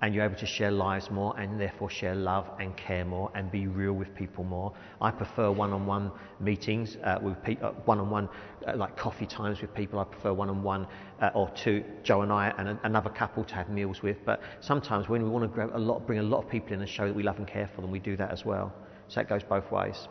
[0.02, 3.50] and you're able to share lives more and therefore share love and care more and
[3.50, 4.72] be real with people more.
[5.00, 8.28] I prefer one-on-one meetings uh, with people, uh, one-on-one
[8.66, 9.98] uh, like coffee times with people.
[9.98, 10.86] I prefer one-on-one
[11.22, 14.18] uh, or two, Joe and I and a, another couple to have meals with.
[14.26, 16.88] But sometimes when we want to a lot, bring a lot of people in and
[16.88, 18.74] show that we love and care for them, we do that as well.
[19.08, 20.08] So it goes both ways.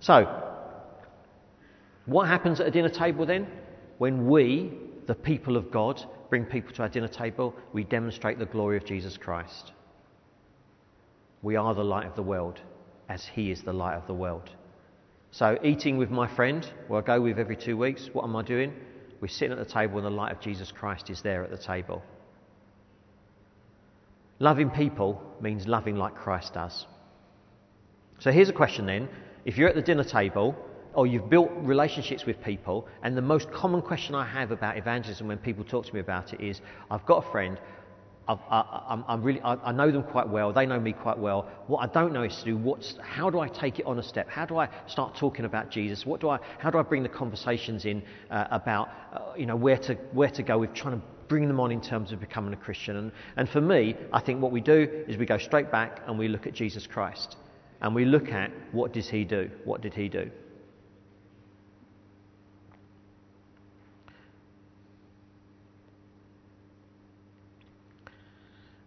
[0.00, 0.26] So,
[2.06, 3.46] what happens at a dinner table then?
[3.98, 4.72] When we,
[5.08, 8.84] the people of God, bring people to our dinner table, we demonstrate the glory of
[8.84, 9.72] Jesus Christ.
[11.40, 12.60] We are the light of the world,
[13.08, 14.50] as He is the light of the world.
[15.30, 18.42] So, eating with my friend, who I go with every two weeks, what am I
[18.42, 18.74] doing?
[19.20, 21.56] We're sitting at the table and the light of Jesus Christ is there at the
[21.56, 22.02] table.
[24.40, 26.86] Loving people means loving like Christ does.
[28.18, 29.08] So, here's a question then.
[29.46, 30.54] If you're at the dinner table
[30.94, 35.28] or you've built relationships with people, and the most common question I have about evangelism
[35.28, 37.58] when people talk to me about it is I've got a friend,
[38.28, 41.48] i am really, I, I, know them quite well, they know me quite well.
[41.66, 44.02] What I don't know is to do what's, how do I take it on a
[44.02, 44.28] step?
[44.28, 46.04] How do I start talking about Jesus?
[46.04, 49.56] What do I, how do I bring the conversations in uh, about uh, you know,
[49.56, 52.52] where, to, where to go with trying to bring them on in terms of becoming
[52.52, 52.96] a Christian?
[52.96, 56.18] And, and for me, I think what we do is we go straight back and
[56.18, 57.36] we look at Jesus Christ.
[57.80, 59.50] And we look at what does he do?
[59.64, 60.30] What did he do?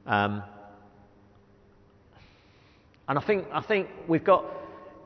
[0.06, 0.44] Um,
[3.08, 4.46] and I think, I think we've got,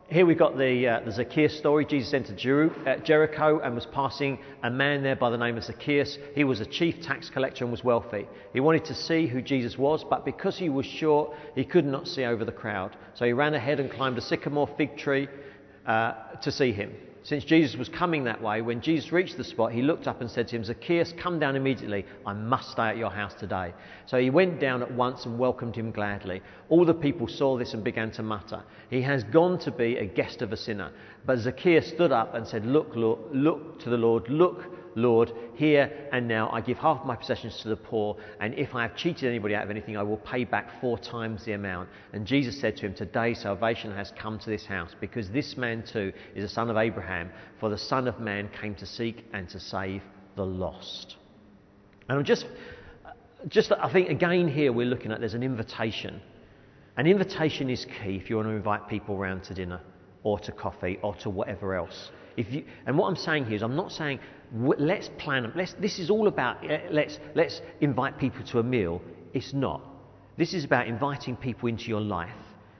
[0.10, 1.86] here we've got the, uh, the Zacchaeus story.
[1.86, 2.38] Jesus entered
[2.86, 6.18] uh, Jericho and was passing a man there by the name of Zacchaeus.
[6.36, 8.28] He was a chief tax collector and was wealthy.
[8.54, 12.08] He wanted to see who Jesus was, but because he was short, he could not
[12.08, 12.96] see over the crowd.
[13.16, 15.28] So he ran ahead and climbed a sycamore fig tree
[15.88, 16.94] uh, to see him.
[17.26, 20.30] Since Jesus was coming that way, when Jesus reached the spot, he looked up and
[20.30, 22.06] said to him, Zacchaeus, come down immediately.
[22.24, 23.74] I must stay at your house today.
[24.06, 26.44] So he went down at once and welcomed him gladly.
[26.70, 28.62] All the people saw this and began to mutter,
[28.92, 30.92] He has gone to be a guest of a sinner.
[31.26, 34.64] But Zacchaeus stood up and said, Look, Lord, look to the Lord, look
[34.96, 38.84] Lord, here and now I give half my possessions to the poor, and if I
[38.84, 41.90] have cheated anybody out of anything, I will pay back four times the amount.
[42.14, 45.84] And Jesus said to him, Today salvation has come to this house, because this man
[45.84, 47.30] too is a son of Abraham,
[47.60, 50.02] for the Son of Man came to seek and to save
[50.36, 51.18] the lost.
[52.08, 52.48] And I'm just,
[53.50, 56.22] just I think again here we're looking at there's an invitation.
[56.98, 59.82] An invitation is key if you want to invite people around to dinner
[60.26, 62.10] or to coffee or to whatever else.
[62.36, 64.20] If you, and what I'm saying here is, I'm not saying
[64.52, 69.02] let's plan, let's, this is all about uh, let's, let's invite people to a meal.
[69.34, 69.82] It's not.
[70.36, 72.36] This is about inviting people into your life.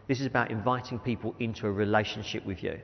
[0.08, 2.80] This is about inviting people into a relationship with you.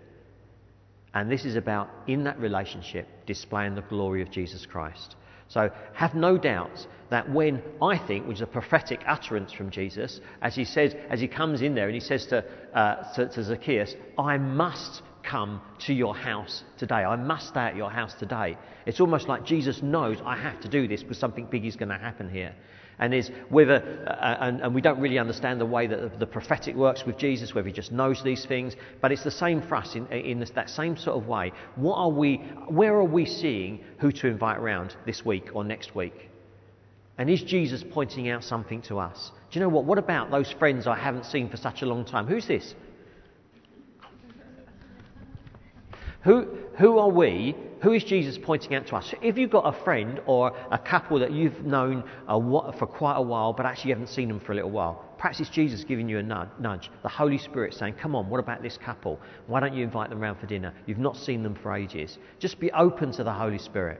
[1.14, 5.16] And this is about, in that relationship, displaying the glory of Jesus Christ.
[5.52, 10.22] So have no doubts that when I think, which is a prophetic utterance from Jesus,
[10.42, 13.44] as he says, as he comes in there and he says to, uh, to, to
[13.44, 16.96] Zacchaeus, I must come to your house today.
[16.96, 18.58] I must stay at your house today.
[18.86, 21.90] It's almost like Jesus knows I have to do this because something big is going
[21.90, 22.56] to happen here.
[23.02, 26.28] And is whether, uh, and, and, we don't really understand the way that the, the,
[26.28, 29.76] prophetic works with Jesus, whether he just knows these things, but it's the same for
[29.76, 31.52] us in, in this, that same sort of way.
[31.76, 32.38] What are we,
[32.70, 36.30] where are we seeing who to invite around this week or next week?
[37.18, 39.32] And is Jesus pointing out something to us?
[39.52, 39.86] Do you know what?
[39.86, 42.28] What about those friends I haven't seen for such a long time?
[42.28, 42.76] Who's this?
[46.24, 47.56] Who, who are we?
[47.82, 49.12] Who is Jesus pointing out to us?
[49.24, 53.54] If you've got a friend or a couple that you've known for quite a while,
[53.54, 56.20] but actually you haven't seen them for a little while, perhaps it's Jesus giving you
[56.20, 56.92] a nudge.
[57.02, 59.20] The Holy Spirit saying, Come on, what about this couple?
[59.48, 60.74] Why don't you invite them round for dinner?
[60.86, 62.20] You've not seen them for ages.
[62.38, 64.00] Just be open to the Holy Spirit.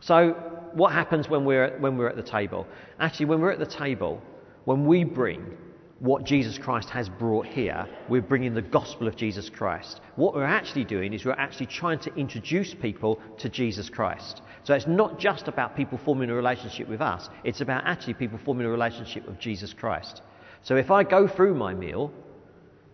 [0.00, 0.30] So,
[0.72, 2.66] what happens when we're, when we're at the table?
[2.98, 4.20] Actually, when we're at the table,
[4.64, 5.56] when we bring
[6.00, 7.86] what Jesus Christ has brought here.
[8.08, 10.00] We're bringing the gospel of Jesus Christ.
[10.14, 14.42] What we're actually doing is we're actually trying to introduce people to Jesus Christ.
[14.62, 18.38] So it's not just about people forming a relationship with us, it's about actually people
[18.44, 20.22] forming a relationship with Jesus Christ.
[20.62, 22.12] So if I go through my meal,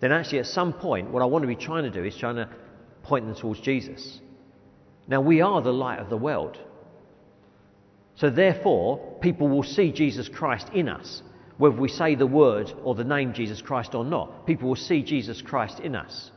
[0.00, 2.36] then actually at some point, what I want to be trying to do is trying
[2.36, 2.48] to
[3.02, 4.20] point them towards Jesus.
[5.06, 6.58] Now, we are the light of the world.
[8.16, 11.22] So, therefore, people will see Jesus Christ in us
[11.58, 15.02] whether we say the word or the name Jesus Christ or not, people will see
[15.02, 16.30] Jesus Christ in us.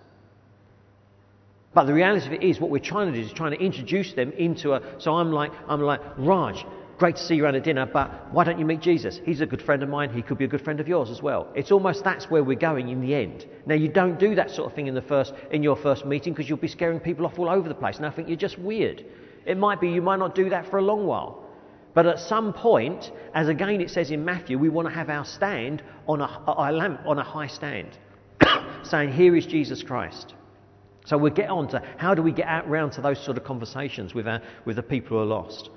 [1.74, 4.14] But the reality of it is, what we're trying to do is trying to introduce
[4.14, 4.82] them into a.
[5.00, 6.66] So I'm like, I'm like, Raj,
[6.98, 9.20] great to see you around at dinner, but why don't you meet Jesus?
[9.24, 10.12] He's a good friend of mine.
[10.12, 11.52] He could be a good friend of yours as well.
[11.56, 13.46] It's almost that's where we're going in the end.
[13.66, 16.34] Now you don't do that sort of thing in the first in your first meeting
[16.34, 18.58] because you'll be scaring people off all over the place, and I think you're just
[18.58, 19.06] weird.
[19.46, 21.47] It might be you might not do that for a long while.
[21.98, 25.26] But at some point, as again it says in Matthew, we want to have our
[25.26, 27.98] stand on a, lamp on a high stand,
[28.84, 30.36] saying, Here is Jesus Christ.
[31.08, 33.44] So we'll get on to how do we get out round to those sort of
[33.44, 35.72] conversations with, our, with the people who are lost.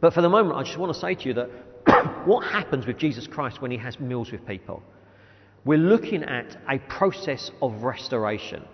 [0.00, 1.50] But for the moment, I just want to say to you that
[2.26, 4.82] what happens with Jesus Christ when he has meals with people?
[5.66, 8.64] We're looking at a process of restoration.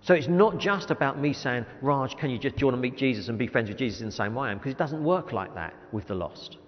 [0.00, 2.80] So it's not just about me saying, Raj, can you just, do you want to
[2.80, 4.58] meet Jesus and be friends with Jesus in the same way I am?
[4.58, 6.58] Because it doesn't work like that with the lost.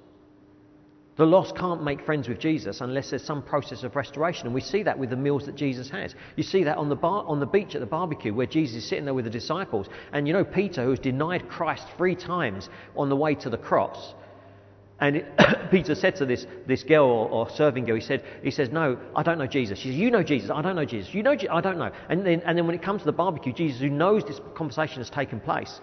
[1.17, 4.47] The lost can't make friends with Jesus unless there's some process of restoration.
[4.47, 6.15] And we see that with the meals that Jesus has.
[6.37, 8.89] You see that on the, bar, on the beach at the barbecue where Jesus is
[8.89, 9.89] sitting there with the disciples.
[10.13, 14.15] And you know, Peter, who's denied Christ three times on the way to the cross,
[15.01, 15.27] and it,
[15.71, 18.99] Peter said to this, this girl or, or, serving girl, he said, he says, No,
[19.17, 19.79] I don't know Jesus.
[19.79, 20.51] She says, You know Jesus.
[20.51, 21.15] I don't know Jesus.
[21.15, 21.91] You know Je- I don't know.
[22.09, 24.99] And then, and then when it comes to the barbecue, Jesus, who knows this conversation
[24.99, 25.81] has taken place,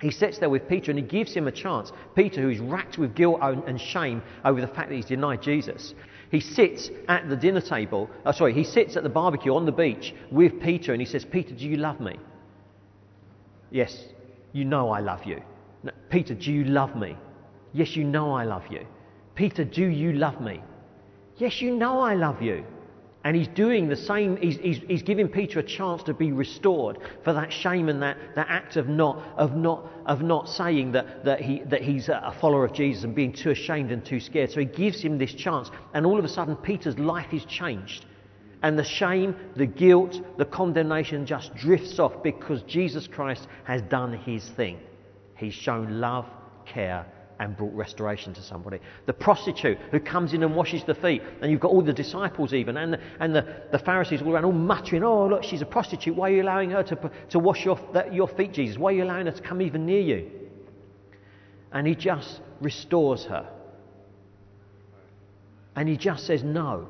[0.00, 1.90] he sits there with Peter and he gives him a chance.
[2.14, 5.94] Peter, who is racked with guilt and shame over the fact that he's denied Jesus,
[6.30, 9.72] he sits at the dinner table, uh, sorry, he sits at the barbecue on the
[9.72, 12.18] beach with Peter and he says, Peter, do you love me?
[13.70, 14.04] Yes,
[14.52, 15.42] you know I love you.
[15.82, 17.16] No, Peter, do you love me?
[17.74, 18.86] Yes, you know I love you.
[19.34, 20.62] Peter, do you love me?
[21.36, 22.64] Yes, you know I love you.
[23.24, 26.98] And he's doing the same, he's, he's, he's, giving Peter a chance to be restored
[27.24, 31.24] for that shame and that, that act of not, of not, of not saying that,
[31.24, 34.50] that, he, that he's a follower of Jesus and being too ashamed and too scared.
[34.50, 38.04] So he gives him this chance, and all of a sudden, Peter's life is changed.
[38.62, 44.12] And the shame, the guilt, the condemnation just drifts off because Jesus Christ has done
[44.12, 44.78] his thing.
[45.36, 46.26] He's shown love,
[46.66, 47.06] care,
[47.40, 48.78] and brought restoration to somebody.
[49.06, 52.52] The prostitute who comes in and washes the feet, and you've got all the disciples
[52.52, 55.66] even, and the, and the, the Pharisees all around, all muttering, Oh, look, she's a
[55.66, 56.14] prostitute.
[56.14, 58.78] Why are you allowing her to, to wash your, that, your feet, Jesus?
[58.78, 60.30] Why are you allowing her to come even near you?
[61.72, 63.48] And he just restores her.
[65.76, 66.86] And he just says, No.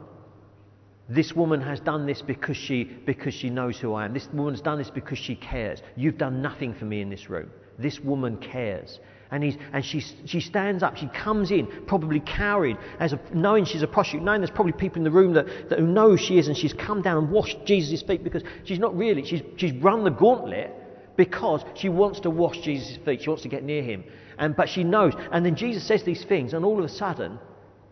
[1.06, 4.14] This woman has done this because she, because she knows who I am.
[4.14, 5.82] This woman's done this because she cares.
[5.96, 7.50] You've done nothing for me in this room.
[7.78, 9.00] This woman cares.
[9.34, 13.64] And, he's, and she, she stands up, she comes in, probably cowering, as a, knowing
[13.64, 16.38] she's a prostitute, knowing there's probably people in the room that, that who know she
[16.38, 19.72] is, and she's come down and washed Jesus' feet because she's not really, she's, she's
[19.82, 20.72] run the gauntlet
[21.16, 24.04] because she wants to wash Jesus' feet, she wants to get near him.
[24.38, 25.14] And, but she knows.
[25.32, 27.40] And then Jesus says these things, and all of a sudden,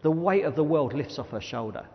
[0.03, 1.87] the weight of the world lifts off her shoulder.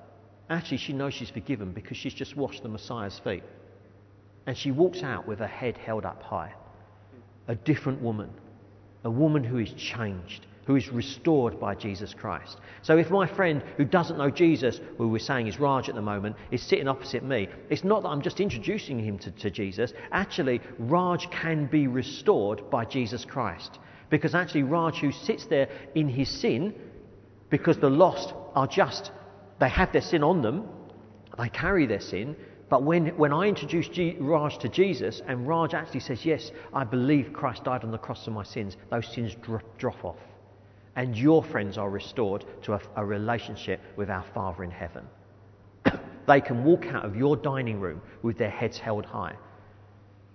[0.49, 3.43] Actually, she knows she's forgiven because she's just washed the Messiah's feet.
[4.45, 6.51] And she walks out with her head held up high.
[7.47, 8.29] A different woman
[9.07, 12.57] a woman who is changed, who is restored by Jesus Christ.
[12.81, 16.01] So if my friend who doesn't know Jesus, who we're saying is Raj at the
[16.01, 19.93] moment, is sitting opposite me, it's not that I'm just introducing him to, to Jesus.
[20.11, 23.79] Actually, Raj can be restored by Jesus Christ.
[24.09, 26.75] Because actually, Raj, who sits there in his sin,
[27.49, 29.11] because the lost are just,
[29.61, 30.67] they have their sin on them,
[31.39, 32.35] they carry their sin,
[32.69, 36.83] but when, when I introduce G- Raj to Jesus, and Raj actually says, Yes, I
[36.83, 40.17] believe Christ died on the cross for my sins, those sins drop, drop off.
[40.95, 45.05] And your friends are restored to a, a relationship with our Father in heaven.
[46.27, 49.35] they can walk out of your dining room with their heads held high.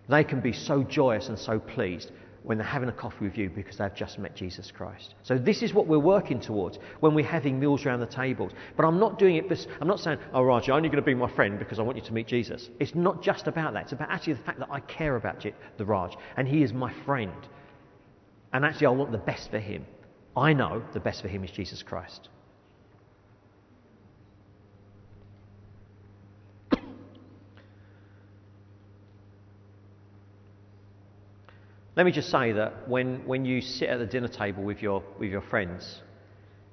[0.09, 2.13] They can be so joyous and so pleased
[2.45, 5.15] when they're having a coffee with you because they've just met Jesus Christ.
[5.23, 8.53] So this is what we're working towards when we're having meals around the tables.
[8.77, 11.15] But I'm not doing it, I'm not saying, oh, Raj, you're only going to be
[11.15, 12.69] my friend because I want you to meet Jesus.
[12.81, 13.85] It's not just about that.
[13.85, 15.45] It's about actually the fact that I care about
[15.77, 17.33] the Raj and he is my friend.
[18.53, 19.87] And actually I want the best for him.
[20.37, 22.29] I know the best for him is Jesus Christ.
[31.95, 35.03] Let me just say that when, when you sit at the dinner table with your,
[35.19, 36.01] with your friends,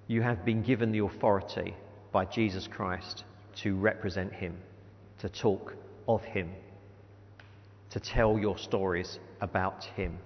[0.07, 1.75] you have been given the authority
[2.13, 3.25] by Jesus Christ
[3.57, 4.57] to represent Him,
[5.19, 5.75] to talk
[6.07, 6.51] of Him,
[7.89, 10.19] to tell your stories about Him.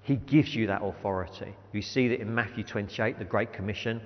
[0.00, 1.54] He gives you that authority.
[1.72, 4.00] You see that in Matthew 28, the Great Commission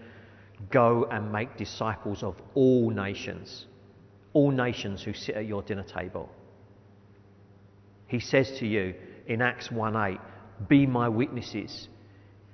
[0.71, 3.67] go and make disciples of all nations,
[4.33, 6.29] all nations who sit at your dinner table.
[8.09, 8.95] He says to you
[9.27, 10.19] in Acts 1 8,
[10.69, 11.89] Be my witnesses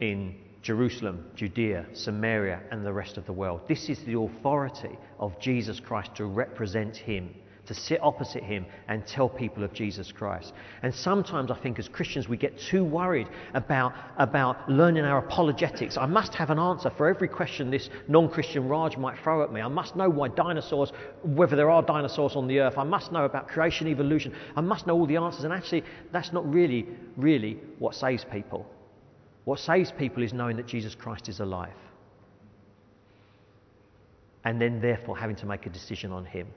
[0.00, 3.62] in Jerusalem, Judea, Samaria, and the rest of the world.
[3.68, 7.34] This is the authority of Jesus Christ to represent Him
[7.66, 10.52] to sit opposite him and tell people of Jesus Christ.
[10.82, 15.96] And sometimes I think as Christians we get too worried about, about learning our apologetics.
[15.96, 19.52] I must have an answer for every question this non Christian Raj might throw at
[19.52, 19.60] me.
[19.60, 20.92] I must know why dinosaurs,
[21.22, 22.78] whether there are dinosaurs on the earth.
[22.78, 24.34] I must know about creation, evolution.
[24.56, 25.44] I must know all the answers.
[25.44, 28.66] And actually, that's not really, really what saves people.
[29.44, 31.70] What saves people is knowing that Jesus Christ is alive.
[34.44, 36.48] And then, therefore, having to make a decision on Him.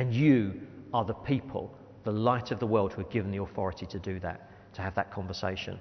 [0.00, 0.54] And you
[0.94, 1.70] are the people,
[2.04, 4.94] the light of the world, who are given the authority to do that, to have
[4.94, 5.78] that conversation.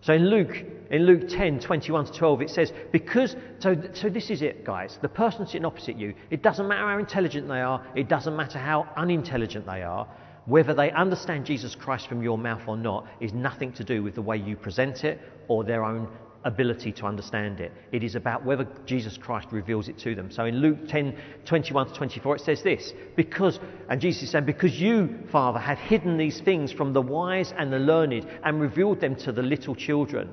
[0.00, 4.30] So in Luke, in Luke 10, 21 to 12, it says, because, so, so this
[4.30, 4.98] is it, guys.
[5.00, 8.58] The person sitting opposite you, it doesn't matter how intelligent they are, it doesn't matter
[8.58, 10.08] how unintelligent they are,
[10.46, 14.16] whether they understand Jesus Christ from your mouth or not is nothing to do with
[14.16, 16.08] the way you present it or their own
[16.44, 17.72] ability to understand it.
[17.92, 20.30] It is about whether Jesus Christ reveals it to them.
[20.30, 23.58] So in Luke 10 21 to 24, it says this because,
[23.88, 27.78] and Jesus saying, because you, Father, have hidden these things from the wise and the
[27.78, 30.28] learned and revealed them to the little children.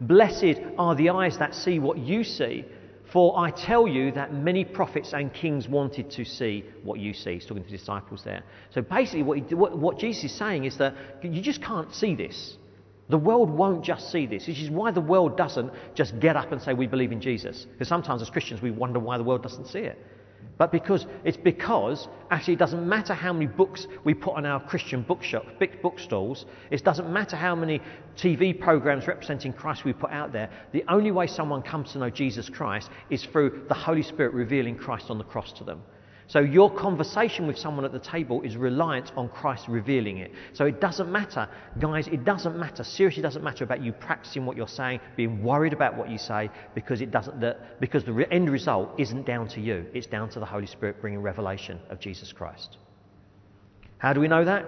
[0.00, 2.64] Blessed are the eyes that see what you see.
[3.12, 7.34] For I tell you that many prophets and kings wanted to see what you see.
[7.34, 8.42] He's talking to the disciples there.
[8.70, 12.14] So basically, what, he, what, what Jesus is saying is that you just can't see
[12.14, 12.57] this.
[13.08, 16.52] The world won't just see this, which is why the world doesn't just get up
[16.52, 17.66] and say, We believe in Jesus.
[17.72, 19.98] Because sometimes as Christians we wonder why the world doesn't see it.
[20.58, 24.60] But because it's because actually it doesn't matter how many books we put on our
[24.60, 27.80] Christian bookshop, big bookstalls, it doesn't matter how many
[28.16, 30.50] TV programs representing Christ we put out there.
[30.72, 34.76] The only way someone comes to know Jesus Christ is through the Holy Spirit revealing
[34.76, 35.80] Christ on the cross to them.
[36.28, 40.30] So your conversation with someone at the table is reliant on Christ revealing it.
[40.52, 41.48] So it doesn't matter,
[41.80, 45.72] guys, it doesn't matter, seriously doesn't matter about you practicing what you're saying, being worried
[45.72, 49.60] about what you say, because it doesn't, the, because the end result isn't down to
[49.62, 49.86] you.
[49.94, 52.76] It's down to the Holy Spirit bringing revelation of Jesus Christ.
[53.96, 54.66] How do we know that?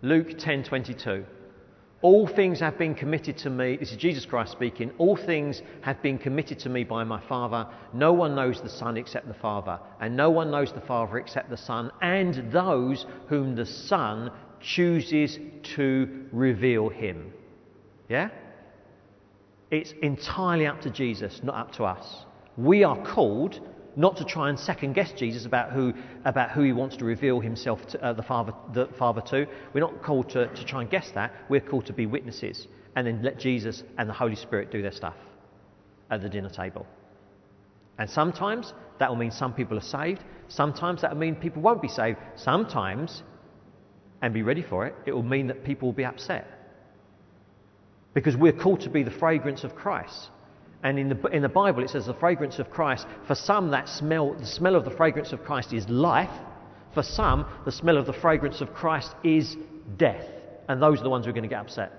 [0.00, 1.24] Luke 10:22
[2.00, 3.76] all things have been committed to me.
[3.76, 4.92] This is Jesus Christ speaking.
[4.98, 7.66] All things have been committed to me by my Father.
[7.92, 11.50] No one knows the Son except the Father, and no one knows the Father except
[11.50, 14.30] the Son, and those whom the Son
[14.60, 15.38] chooses
[15.74, 17.32] to reveal him.
[18.08, 18.30] Yeah?
[19.72, 22.24] It's entirely up to Jesus, not up to us.
[22.56, 23.60] We are called
[23.98, 25.92] not to try and second guess Jesus about who,
[26.24, 29.44] about who he wants to reveal himself to uh, the, Father, the Father to.
[29.74, 31.34] We're not called to, to try and guess that.
[31.48, 34.92] We're called to be witnesses and then let Jesus and the Holy Spirit do their
[34.92, 35.16] stuff
[36.10, 36.86] at the dinner table.
[37.98, 40.22] And sometimes that will mean some people are saved.
[40.46, 42.18] Sometimes that will mean people won't be saved.
[42.36, 43.24] Sometimes,
[44.22, 46.46] and be ready for it, it will mean that people will be upset.
[48.14, 50.30] Because we're called to be the fragrance of Christ.
[50.82, 53.88] And in the, in the Bible, it says the fragrance of Christ, for some, that
[53.88, 56.30] smell, the smell of the fragrance of Christ is life.
[56.94, 59.56] For some, the smell of the fragrance of Christ is
[59.96, 60.24] death.
[60.68, 61.92] And those are the ones who are going to get upset.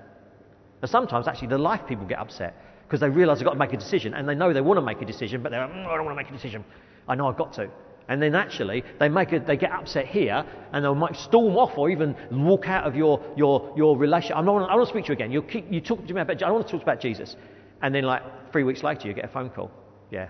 [0.82, 2.56] And sometimes, actually, the life people get upset
[2.88, 4.86] because they realize they've got to make a decision and they know they want to
[4.86, 6.64] make a decision, but they're like, mm, I don't want to make a decision.
[7.08, 7.70] I know I've got to.
[8.08, 11.78] And then actually, they, make a, they get upset here and they might storm off
[11.78, 14.38] or even walk out of your, your, your relationship.
[14.38, 15.32] I don't want to speak to you again.
[15.32, 17.36] You, keep, you talk to me about, I don't want to talk about Jesus.
[17.82, 19.72] And then, like, three weeks later, you get a phone call.
[20.12, 20.30] Yeah,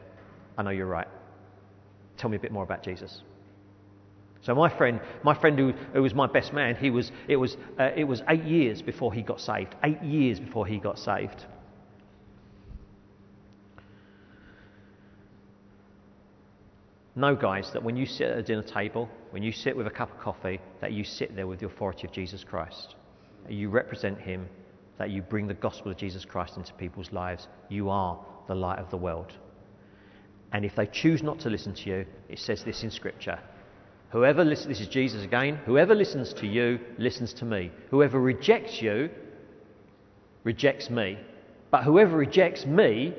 [0.58, 1.08] I know you're right.
[2.18, 3.22] Tell me a bit more about Jesus.
[4.42, 7.58] So my friend, my friend who, who was my best man, he was, it, was,
[7.80, 9.76] uh, it was eight years before he got saved.
[9.84, 11.46] Eight years before he got saved.
[17.16, 19.90] Know, guys, that when you sit at a dinner table, when you sit with a
[19.92, 22.96] cup of coffee, that you sit there with the authority of Jesus Christ.
[23.50, 24.48] You represent him
[25.00, 27.48] that you bring the gospel of Jesus Christ into people's lives.
[27.70, 29.34] You are the light of the world.
[30.52, 33.40] And if they choose not to listen to you, it says this in Scripture.
[34.12, 37.72] Whoever listens, this is Jesus again, whoever listens to you listens to me.
[37.92, 39.10] Whoever rejects you
[40.44, 41.18] rejects me.
[41.72, 43.14] But whoever rejects me,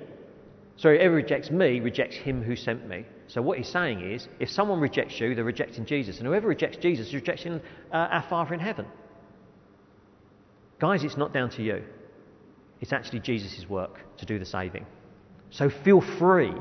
[0.77, 3.07] sorry, whoever rejects me rejects him who sent me.
[3.29, 6.19] So, what he's saying is if someone rejects you, they're rejecting Jesus.
[6.19, 7.61] And whoever rejects Jesus is rejecting
[7.93, 8.87] uh, our Father in heaven.
[10.81, 11.83] Guys, it's not down to you,
[12.81, 14.87] it's actually Jesus' work to do the saving.
[15.51, 16.53] So, feel free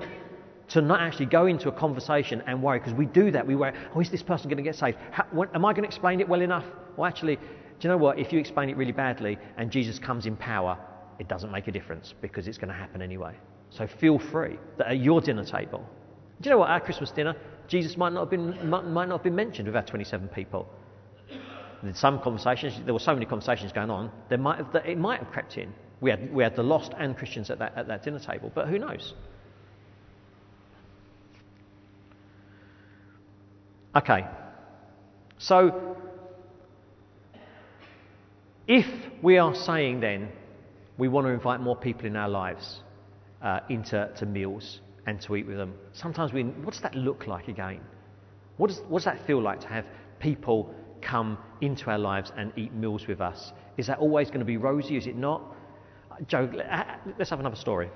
[0.70, 3.48] to not actually go into a conversation and worry, because we do that.
[3.48, 4.98] We worry, oh, is this person going to get saved?
[5.12, 6.66] How, what, am I going to explain it well enough?
[6.96, 7.42] Well, actually, do
[7.82, 8.20] you know what?
[8.20, 10.78] If you explain it really badly and Jesus comes in power,
[11.18, 13.36] it doesn't make a difference because it's going to happen anyway.
[13.70, 15.88] So feel free that at your dinner table,
[16.42, 16.70] do you know what?
[16.70, 17.36] Our Christmas dinner,
[17.68, 20.68] Jesus might not have been, might, might not have been mentioned with our 27 people.
[21.94, 25.32] Some conversations, there were so many conversations going on, there might have, it might have
[25.32, 25.74] crept in.
[26.02, 28.68] We had, we had the lost and Christians at that, at that dinner table, but
[28.68, 29.14] who knows?
[33.96, 34.26] Okay,
[35.38, 35.98] so
[38.68, 38.86] if
[39.24, 40.30] we are saying then
[40.98, 42.82] we want to invite more people in our lives
[43.42, 47.26] uh, into to meals and to eat with them, sometimes we, what does that look
[47.26, 47.82] like again?
[48.58, 49.86] What does, what does that feel like to have
[50.20, 53.54] people come into our lives and eat meals with us?
[53.78, 54.98] Is that always going to be rosy?
[54.98, 55.42] Is it not?
[56.28, 56.50] Joe,
[57.18, 57.90] let's have another story.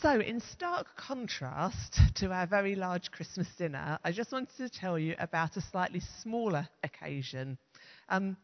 [0.00, 4.96] So, in stark contrast to our very large Christmas dinner, I just wanted to tell
[4.96, 7.58] you about a slightly smaller occasion.
[8.08, 8.36] Um,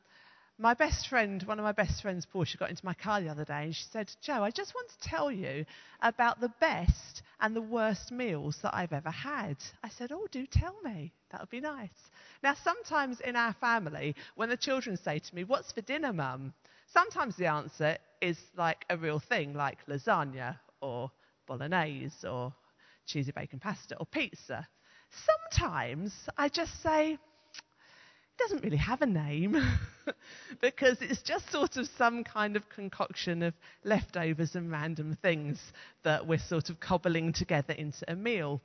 [0.58, 3.44] my best friend, one of my best friends, Portia, got into my car the other
[3.44, 5.66] day and she said, Joe, I just want to tell you
[6.00, 9.56] about the best and the worst meals that I've ever had.
[9.82, 11.12] I said, Oh, do tell me.
[11.30, 12.10] That would be nice.
[12.42, 16.54] Now, sometimes in our family, when the children say to me, What's for dinner, mum?
[16.86, 21.10] Sometimes the answer is like a real thing, like lasagna or
[21.46, 22.54] bolognese or
[23.06, 24.68] cheesy bacon pasta or pizza.
[25.10, 27.18] Sometimes I just say,
[28.38, 29.56] doesn't really have a name
[30.60, 33.54] because it's just sort of some kind of concoction of
[33.84, 35.58] leftovers and random things
[36.02, 38.60] that we're sort of cobbling together into a meal.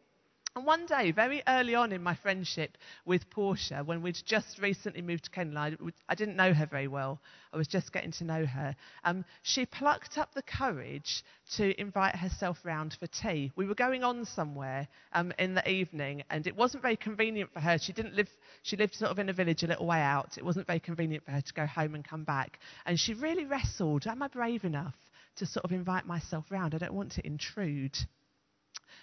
[0.56, 5.02] And one day, very early on in my friendship with Portia, when we'd just recently
[5.02, 7.22] moved to Kenilworth, I, I didn't know her very well.
[7.54, 8.76] I was just getting to know her.
[9.04, 11.24] Um, she plucked up the courage
[11.56, 13.52] to invite herself round for tea.
[13.56, 17.60] We were going on somewhere um, in the evening, and it wasn't very convenient for
[17.60, 17.78] her.
[17.78, 18.30] She didn't live.
[18.64, 20.38] She lived sort of in a village a little way out.
[20.38, 22.60] It wasn't very convenient for her to go home and come back.
[22.88, 24.08] And she really wrestled.
[24.08, 24.96] Am I brave enough
[25.36, 26.74] to sort of invite myself round?
[26.74, 27.98] I don't want to intrude.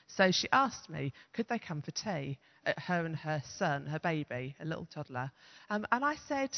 [0.08, 2.38] So she asked me, could they come for tea?
[2.78, 5.30] Her and her son, her baby, a little toddler.
[5.70, 6.50] Um, and I said,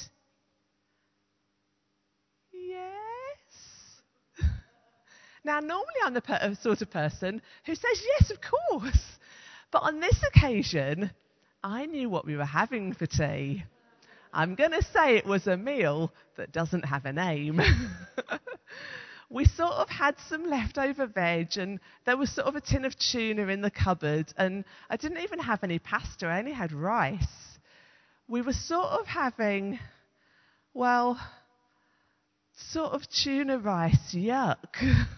[2.52, 4.00] yes.
[5.44, 9.18] now, normally I'm the per- sort of person who says, yes, of course.
[9.70, 11.10] But on this occasion,
[11.62, 13.64] I knew what we were having for tea.
[14.32, 17.60] I'm going to say it was a meal that doesn't have a name.
[19.30, 22.98] we sort of had some leftover veg, and there was sort of a tin of
[22.98, 27.58] tuna in the cupboard, and I didn't even have any pasta, I only had rice.
[28.26, 29.78] We were sort of having,
[30.72, 31.20] well,
[32.56, 34.76] sort of tuna rice, yuck.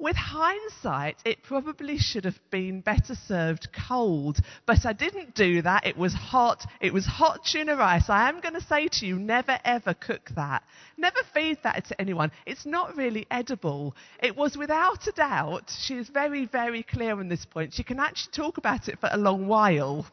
[0.00, 5.86] With hindsight, it probably should have been better served cold, but I didn't do that.
[5.86, 6.64] It was hot.
[6.80, 8.08] It was hot tuna rice.
[8.08, 10.62] I am going to say to you, never ever cook that.
[10.96, 12.32] Never feed that to anyone.
[12.46, 13.94] It's not really edible.
[14.22, 17.74] It was without a doubt, she is very, very clear on this point.
[17.74, 20.06] She can actually talk about it for a long while.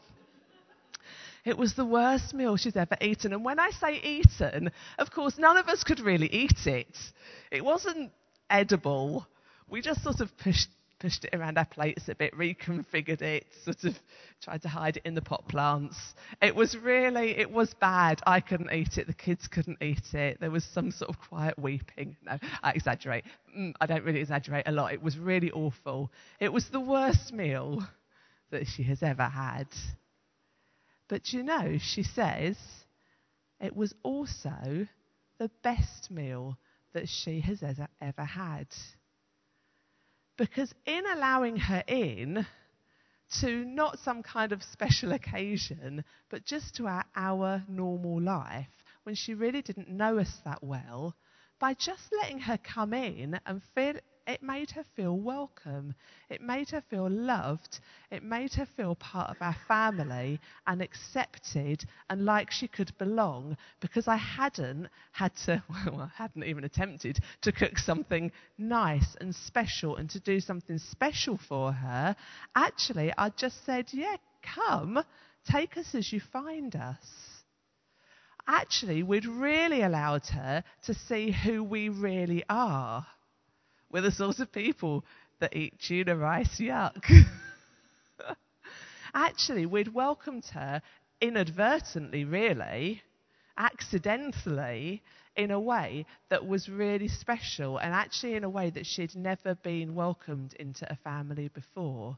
[1.45, 3.31] It was the worst meal she's ever eaten.
[3.31, 4.69] And when I say eaten,
[4.99, 6.93] of course, none of us could really eat it.
[7.51, 8.11] It wasn't
[8.49, 9.25] edible
[9.69, 13.83] we just sort of pushed pushed it around our plates a bit, reconfigured it, sort
[13.83, 13.95] of
[14.41, 16.15] tried to hide it in the pot plants.
[16.41, 18.19] It was really, it was bad.
[18.25, 19.07] I couldn't eat it.
[19.07, 20.39] The kids couldn't eat it.
[20.39, 22.15] There was some sort of quiet weeping.
[22.25, 23.25] No, I exaggerate.
[23.57, 24.93] Mm, I don't really exaggerate a lot.
[24.93, 26.11] It was really awful.
[26.39, 27.83] It was the worst meal
[28.51, 29.67] that she has ever had.
[31.09, 32.57] But you know, she says
[33.59, 34.87] it was also
[35.37, 36.57] the best meal
[36.93, 37.61] that she has
[38.01, 38.67] ever had.
[40.37, 42.45] Because in allowing her in
[43.41, 49.15] to not some kind of special occasion, but just to our, our normal life, when
[49.15, 51.15] she really didn't know us that well,
[51.59, 53.95] by just letting her come in and feel
[54.27, 55.95] it made her feel welcome.
[56.29, 57.79] It made her feel loved.
[58.11, 63.55] It made her feel part of our family and accepted and like she could belong
[63.79, 69.33] because I hadn't had to, well, I hadn't even attempted to cook something nice and
[69.33, 72.15] special and to do something special for her.
[72.53, 74.17] Actually, I just said, yeah,
[74.55, 75.01] come,
[75.49, 76.97] take us as you find us
[78.49, 83.05] actually, we'd really allowed her to see who we really are.
[83.91, 85.05] We're the sort of people
[85.39, 87.05] that eat tuna rice, yuck.
[89.13, 90.81] Actually, we'd welcomed her
[91.21, 93.01] inadvertently, really,
[93.57, 95.01] accidentally,
[95.35, 99.55] in a way that was really special, and actually in a way that she'd never
[99.55, 102.17] been welcomed into a family before.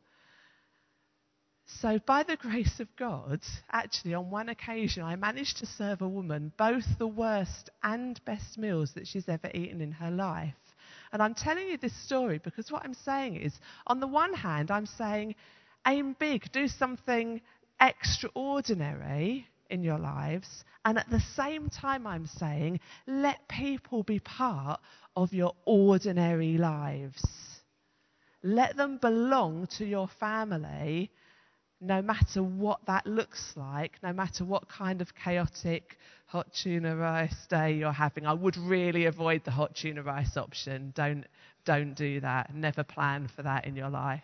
[1.65, 3.41] So, by the grace of God,
[3.72, 8.57] actually, on one occasion, I managed to serve a woman both the worst and best
[8.57, 10.55] meals that she's ever eaten in her life.
[11.12, 14.72] And I'm telling you this story because what I'm saying is, on the one hand,
[14.72, 15.36] I'm saying,
[15.88, 17.41] aim big, do something
[17.80, 20.64] extraordinary in your lives.
[20.86, 24.80] And at the same time, I'm saying, let people be part
[25.16, 27.24] of your ordinary lives.
[28.43, 31.12] Let them belong to your family
[31.82, 37.48] no matter what that looks like, no matter what kind of chaotic hot tuna rice
[37.48, 38.26] day you're having.
[38.26, 40.92] I would really avoid the hot tuna rice option.
[40.96, 41.26] Don't,
[41.66, 42.54] don't do that.
[42.54, 44.24] Never plan for that in your life.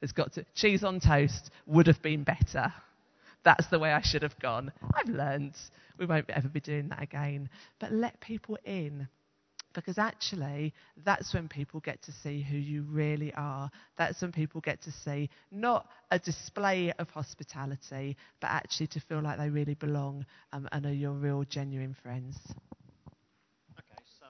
[0.00, 2.72] There's got to, cheese on toast would have been better.
[3.44, 4.72] That's the way I should have gone.
[4.94, 5.54] I've learned.
[5.98, 7.50] We won't ever be doing that again.
[7.80, 9.08] But let people in
[9.72, 10.72] because actually
[11.04, 13.70] that's when people get to see who you really are.
[13.96, 19.20] That's when people get to see not a display of hospitality, but actually to feel
[19.20, 22.36] like they really belong um, and are your real, genuine friends.
[23.78, 24.26] Okay, so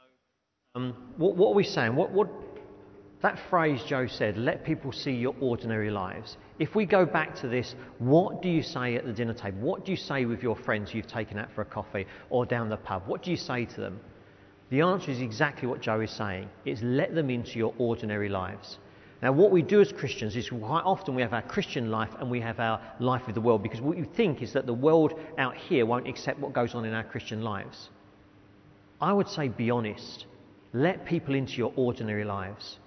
[0.74, 1.94] um, what, what, are we saying?
[1.94, 2.28] What, what,
[3.22, 6.36] that phrase Joe said, let people see your ordinary lives.
[6.58, 9.60] If we go back to this, what do you say at the dinner table?
[9.60, 12.68] What do you say with your friends you've taken out for a coffee or down
[12.68, 13.04] the pub?
[13.06, 14.00] What do you say to them?
[14.72, 16.48] The answer is exactly what Joe is saying.
[16.64, 18.78] It's let them into your ordinary lives.
[19.20, 22.30] Now, what we do as Christians is quite often we have our Christian life and
[22.30, 25.12] we have our life with the world because what you think is that the world
[25.36, 27.90] out here won't accept what goes on in our Christian lives.
[28.98, 30.24] I would say be honest.
[30.72, 32.78] Let people into your ordinary lives.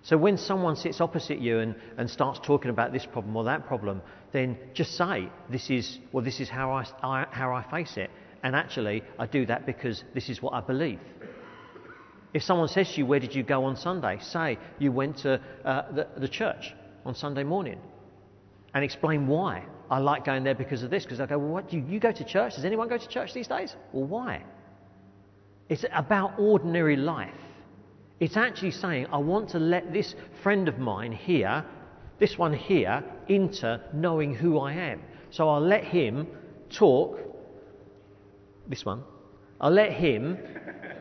[0.00, 3.66] So when someone sits opposite you and, and starts talking about this problem or that
[3.66, 4.00] problem,
[4.32, 8.10] then just say, this is, well, this is how I, I, how I face it.
[8.42, 11.00] And actually, I do that because this is what I believe.
[12.34, 14.18] If someone says to you, Where did you go on Sunday?
[14.20, 16.74] Say, You went to uh, the, the church
[17.04, 17.80] on Sunday morning.
[18.74, 19.64] And explain why.
[19.90, 21.04] I like going there because of this.
[21.04, 22.54] Because I go, Well, what do you, you go to church?
[22.54, 23.74] Does anyone go to church these days?
[23.92, 24.42] Well, why?
[25.68, 27.34] It's about ordinary life.
[28.20, 31.64] It's actually saying, I want to let this friend of mine here,
[32.18, 35.02] this one here, into knowing who I am.
[35.30, 36.26] So I'll let him
[36.70, 37.18] talk,
[38.68, 39.02] this one,
[39.60, 40.38] I'll let him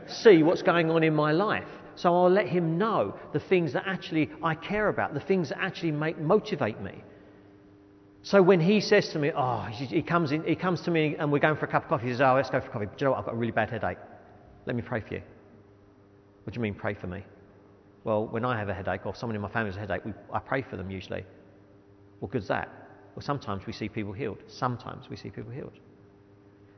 [0.07, 1.67] see what's going on in my life.
[1.95, 5.59] So I'll let him know the things that actually I care about, the things that
[5.59, 7.03] actually make, motivate me.
[8.21, 11.31] So when he says to me, oh, he comes, in, he comes to me and
[11.31, 12.85] we're going for a cup of coffee, he says, oh, let's go for coffee.
[12.85, 13.19] Do you know what?
[13.19, 13.97] I've got a really bad headache.
[14.65, 15.21] Let me pray for you.
[16.43, 17.23] What do you mean, pray for me?
[18.03, 20.13] Well, when I have a headache or someone in my family has a headache, we,
[20.31, 21.25] I pray for them usually.
[22.19, 22.69] What good's that?
[23.15, 24.43] Well, sometimes we see people healed.
[24.47, 25.79] Sometimes we see people healed.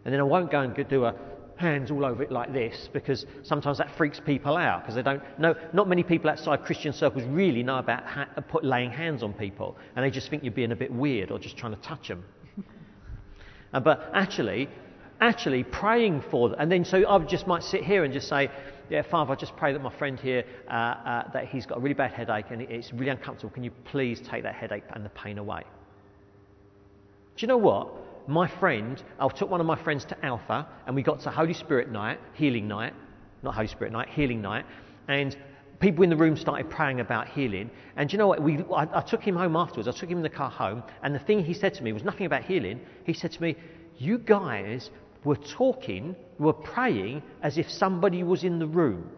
[0.06, 1.16] And then I won't go and do a
[1.60, 5.22] hands all over it like this because sometimes that freaks people out because they don't
[5.38, 5.56] know.
[5.74, 9.78] Not many people outside Christian circles really know about ha- put, laying hands on people
[9.96, 12.24] and they just think you're being a bit weird or just trying to touch them.
[13.74, 14.70] uh, but actually,
[15.20, 18.50] actually praying for them, and then so I just might sit here and just say,
[18.90, 21.82] yeah, Father, I just pray that my friend here, uh, uh, that he's got a
[21.82, 23.54] really bad headache and it's really uncomfortable.
[23.54, 25.64] Can you please take that headache and the pain away?
[27.36, 27.90] Do you know what?
[28.30, 31.54] My friend, I took one of my friends to Alpha, and we got to Holy
[31.54, 32.94] Spirit night, healing night,
[33.44, 34.66] not Holy Spirit night, healing night,
[35.08, 35.36] and
[35.80, 37.72] people in the room started praying about healing.
[37.96, 38.42] And you know what?
[38.42, 39.88] We, I, I took him home afterwards.
[39.88, 42.04] I took him in the car home, and the thing he said to me was
[42.04, 42.80] nothing about healing.
[43.06, 43.56] He said to me,
[43.98, 44.92] "You guys
[45.24, 49.10] were talking, were praying as if somebody was in the room."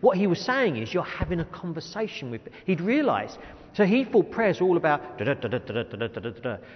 [0.00, 2.42] What he was saying is, you're having a conversation with.
[2.66, 3.38] He'd realised
[3.76, 5.18] so he thought prayers were all about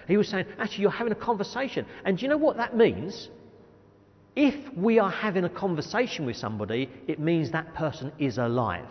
[0.06, 1.86] He was saying, actually, you're having a conversation.
[2.04, 3.30] And do you know what that means?
[4.36, 8.84] If we are having a conversation with somebody, it means that person is alive.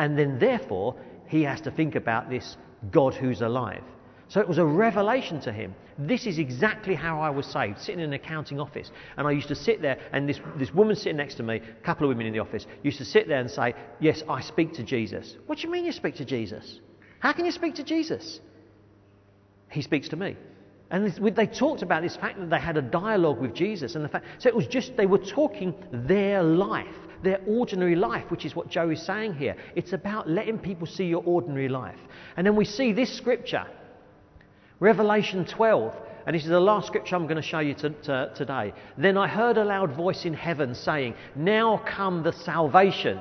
[0.00, 0.96] And then, therefore,
[1.28, 2.56] he has to think about this
[2.90, 3.84] God who's alive.
[4.26, 5.76] So it was a revelation to him.
[5.96, 8.90] This is exactly how I was saved, sitting in an accounting office.
[9.16, 11.84] And I used to sit there, and this, this woman sitting next to me, a
[11.84, 14.72] couple of women in the office, used to sit there and say, Yes, I speak
[14.72, 15.36] to Jesus.
[15.46, 16.80] What do you mean you speak to Jesus?
[17.20, 18.40] How can you speak to Jesus?
[19.70, 20.36] He speaks to me.
[20.90, 24.08] And they talked about this fact that they had a dialogue with Jesus, and the
[24.08, 28.56] fact so it was just they were talking their life, their ordinary life, which is
[28.56, 29.54] what Joe is saying here.
[29.76, 31.98] It's about letting people see your ordinary life.
[32.38, 33.66] And then we see this scripture,
[34.80, 35.94] Revelation 12,
[36.24, 38.72] and this is the last scripture I'm going to show you to, to, today.
[38.96, 43.18] Then I heard a loud voice in heaven saying, Now come the salvation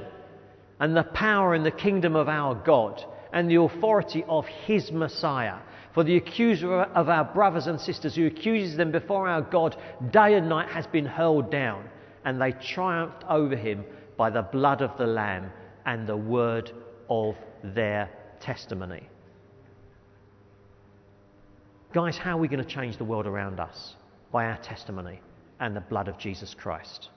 [0.79, 5.57] and the power and the kingdom of our God and the authority of his Messiah.
[5.93, 9.75] For the accuser of our brothers and sisters who accuses them before our God
[10.11, 11.89] day and night has been hurled down,
[12.23, 13.83] and they triumphed over him
[14.15, 15.51] by the blood of the Lamb
[15.85, 16.71] and the word
[17.09, 18.09] of their
[18.39, 19.09] testimony.
[21.93, 23.95] Guys, how are we going to change the world around us?
[24.31, 25.21] By our testimony
[25.59, 27.09] and the blood of Jesus Christ.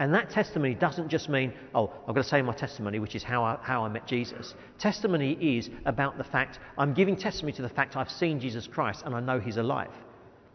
[0.00, 3.22] And that testimony doesn't just mean, oh, I've got to say my testimony, which is
[3.22, 4.54] how I, how I met Jesus.
[4.78, 9.02] Testimony is about the fact, I'm giving testimony to the fact I've seen Jesus Christ
[9.04, 9.90] and I know he's alive.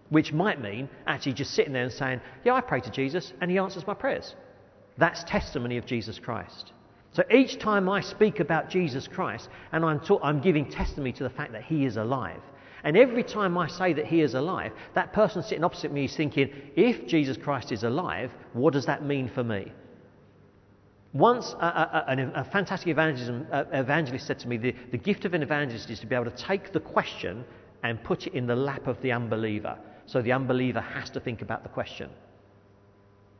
[0.09, 3.51] Which might mean actually just sitting there and saying, yeah, I pray to Jesus and
[3.51, 4.33] he answers my prayers.
[4.97, 6.71] That's testimony of Jesus Christ.
[7.11, 11.23] So each time I speak about Jesus Christ and I'm, ta- I'm giving testimony to
[11.23, 12.41] the fact that he is alive,
[12.85, 16.15] and every time I say that he is alive, that person sitting opposite me is
[16.15, 19.71] thinking, if Jesus Christ is alive, what does that mean for me?
[21.11, 25.33] Once a, a, a, a fantastic uh, evangelist said to me, the, the gift of
[25.33, 27.43] an evangelist is to be able to take the question
[27.83, 29.75] and put it in the lap of the unbeliever.
[30.05, 32.11] So the unbeliever has to think about the question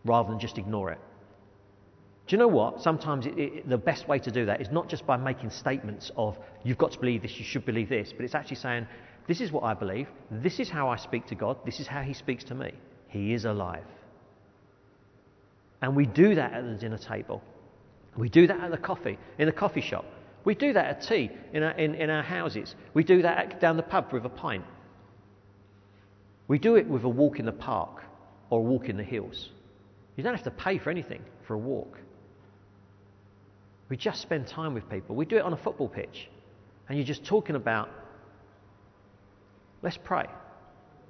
[0.06, 1.00] rather than just ignore it.
[2.28, 2.82] Do you know what?
[2.82, 6.12] Sometimes it, it, the best way to do that is not just by making statements
[6.18, 8.88] of, you've got to believe this, you should believe this, but it's actually saying,
[9.28, 10.08] this is what I believe.
[10.30, 11.58] This is how I speak to God.
[11.66, 12.74] This is how He speaks to me.
[13.08, 13.86] He is alive.
[15.82, 17.42] And we do that at the dinner table.
[18.18, 20.06] We do that at the coffee, in the coffee shop.
[20.46, 22.76] We do that at tea in our, in, in our houses.
[22.94, 24.64] We do that at, down the pub with a pint.
[26.48, 28.04] We do it with a walk in the park
[28.50, 29.50] or a walk in the hills.
[30.16, 31.98] You don't have to pay for anything for a walk.
[33.90, 35.16] We just spend time with people.
[35.16, 36.30] We do it on a football pitch.
[36.88, 37.90] And you're just talking about
[39.86, 40.26] Let's pray.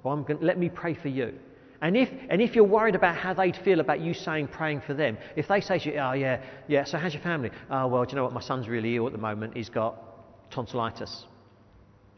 [0.02, 1.32] Well, I'm gonna let me pray for you.
[1.80, 4.92] And if, and if you're worried about how they'd feel about you saying praying for
[4.92, 7.50] them, if they say to you, oh, yeah, yeah, so how's your family?
[7.70, 8.34] Oh, well, do you know what?
[8.34, 9.56] My son's really ill at the moment.
[9.56, 11.24] He's got tonsillitis.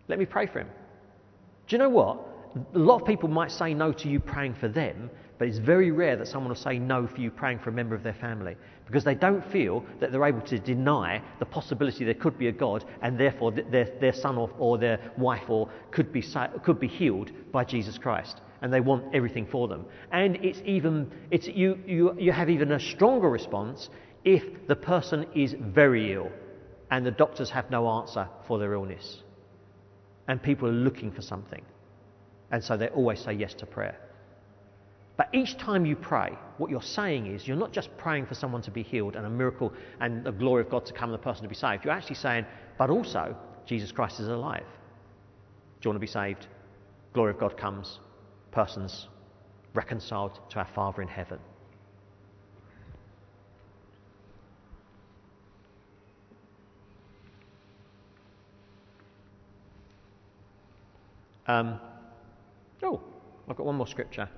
[0.08, 0.68] Let me pray for him.
[1.68, 2.18] Do you know what?
[2.74, 5.92] A lot of people might say no to you praying for them, but it's very
[5.92, 8.56] rare that someone will say no for you praying for a member of their family
[8.86, 12.52] because they don't feel that they're able to deny the possibility there could be a
[12.52, 16.24] God and therefore their, their son or, or their wife or could be,
[16.64, 18.40] could be healed by Jesus Christ.
[18.60, 19.86] And they want everything for them.
[20.10, 23.88] And it's even, it's, you, you, you have even a stronger response
[24.24, 26.32] if the person is very ill
[26.90, 29.22] and the doctors have no answer for their illness.
[30.26, 31.62] And people are looking for something.
[32.50, 33.96] And so they always say yes to prayer.
[35.18, 38.62] But each time you pray, what you're saying is you're not just praying for someone
[38.62, 41.22] to be healed and a miracle and the glory of God to come and the
[41.22, 41.84] person to be saved.
[41.84, 42.46] You're actually saying,
[42.78, 44.64] but also, Jesus Christ is alive.
[45.80, 46.46] Do you want to be saved?
[47.14, 47.98] Glory of God comes,
[48.52, 49.08] persons
[49.74, 51.40] reconciled to our Father in heaven.
[61.48, 61.80] Um,
[62.84, 63.00] oh,
[63.48, 64.28] I've got one more scripture.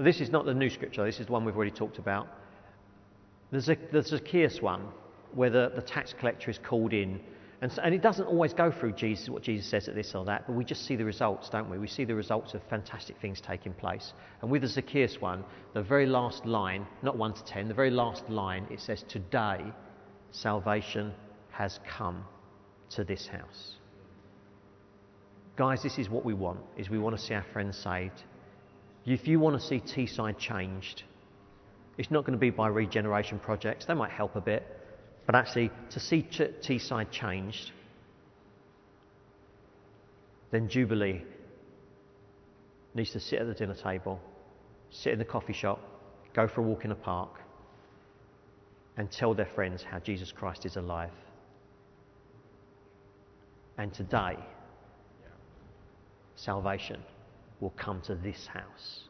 [0.00, 2.28] This is not the new scripture, this is the one we've already talked about.
[3.50, 4.88] There's a, the Zacchaeus one,
[5.34, 7.20] where the, the tax collector is called in.
[7.60, 10.24] And, so, and it doesn't always go through Jesus, what Jesus says at this or
[10.24, 11.78] that, but we just see the results, don't we?
[11.78, 14.14] We see the results of fantastic things taking place.
[14.40, 17.90] And with the Zacchaeus one, the very last line, not 1 to 10, the very
[17.90, 19.60] last line, it says, Today
[20.32, 21.12] salvation
[21.50, 22.24] has come
[22.90, 23.76] to this house.
[25.56, 28.24] Guys, this is what we want, is we want to see our friends saved.
[29.04, 31.02] If you want to see Teesside changed,
[31.98, 33.84] it's not going to be by regeneration projects.
[33.84, 34.64] They might help a bit.
[35.26, 37.72] But actually, to see t- Teesside changed,
[40.50, 41.22] then Jubilee
[42.94, 44.20] needs to sit at the dinner table,
[44.90, 45.80] sit in the coffee shop,
[46.34, 47.40] go for a walk in the park,
[48.96, 51.10] and tell their friends how Jesus Christ is alive.
[53.78, 54.36] And today,
[56.36, 57.02] salvation
[57.62, 59.04] will come to this house.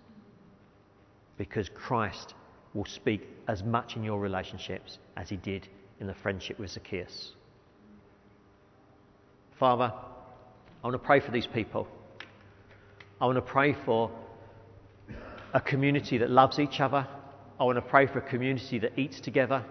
[1.39, 2.35] Because Christ
[2.75, 5.69] will speak as much in your relationships as he did
[6.01, 7.33] in the friendship with Zacchaeus.
[9.59, 11.89] Father, I want to pray for these people.
[13.21, 14.11] I want to pray for
[15.55, 17.07] a community that loves each other.
[17.59, 19.65] I want to pray for a community that eats together,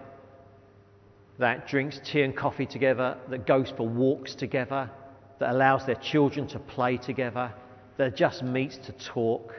[1.38, 4.90] that drinks tea and coffee together, that goes for walks together,
[5.38, 7.52] that allows their children to play together,
[7.96, 9.54] that just meets to talk.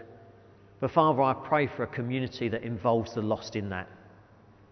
[0.80, 3.88] But Father, I pray for a community that involves the lost in that.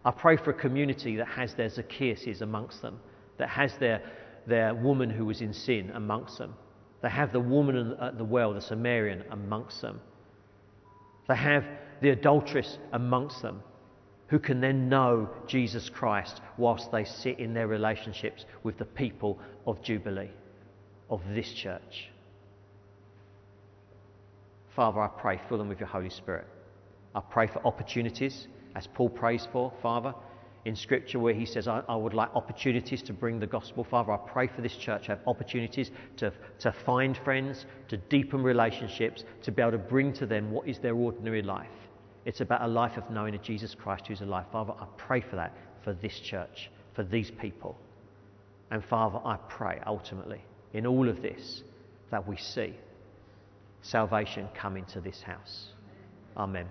[0.04, 3.00] I pray for a community that has their Zacchaeuses amongst them,
[3.38, 4.02] that has their,
[4.48, 6.56] their woman who was in sin amongst them.
[7.02, 10.02] They have the woman at the well, the Samaritan, amongst them.
[11.28, 11.66] They have
[12.02, 13.62] the adulteress amongst them,
[14.28, 19.40] who can then know Jesus Christ whilst they sit in their relationships with the people
[19.68, 20.32] of Jubilee,
[21.10, 22.11] of this church.
[24.76, 26.48] Father, I pray, fill them with your Holy Spirit.
[27.14, 30.14] I pray for opportunities, as Paul prays for, Father,
[30.64, 33.84] in Scripture where he says, I, I, would like opportunities to bring the gospel.
[33.84, 38.44] Father, I pray for this church to have opportunities to, to find friends, to deepen
[38.44, 41.68] relationships, to be able to bring to them what is their ordinary life.
[42.26, 44.46] It's about a life of knowing a Jesus Christ who's alive.
[44.52, 47.76] Father, I pray for that for this church, for these people.
[48.70, 50.42] And Father, I pray ultimately
[50.74, 51.64] in all of this
[52.12, 52.76] that we see
[53.82, 55.70] salvation come into this house.
[56.38, 56.68] Amen.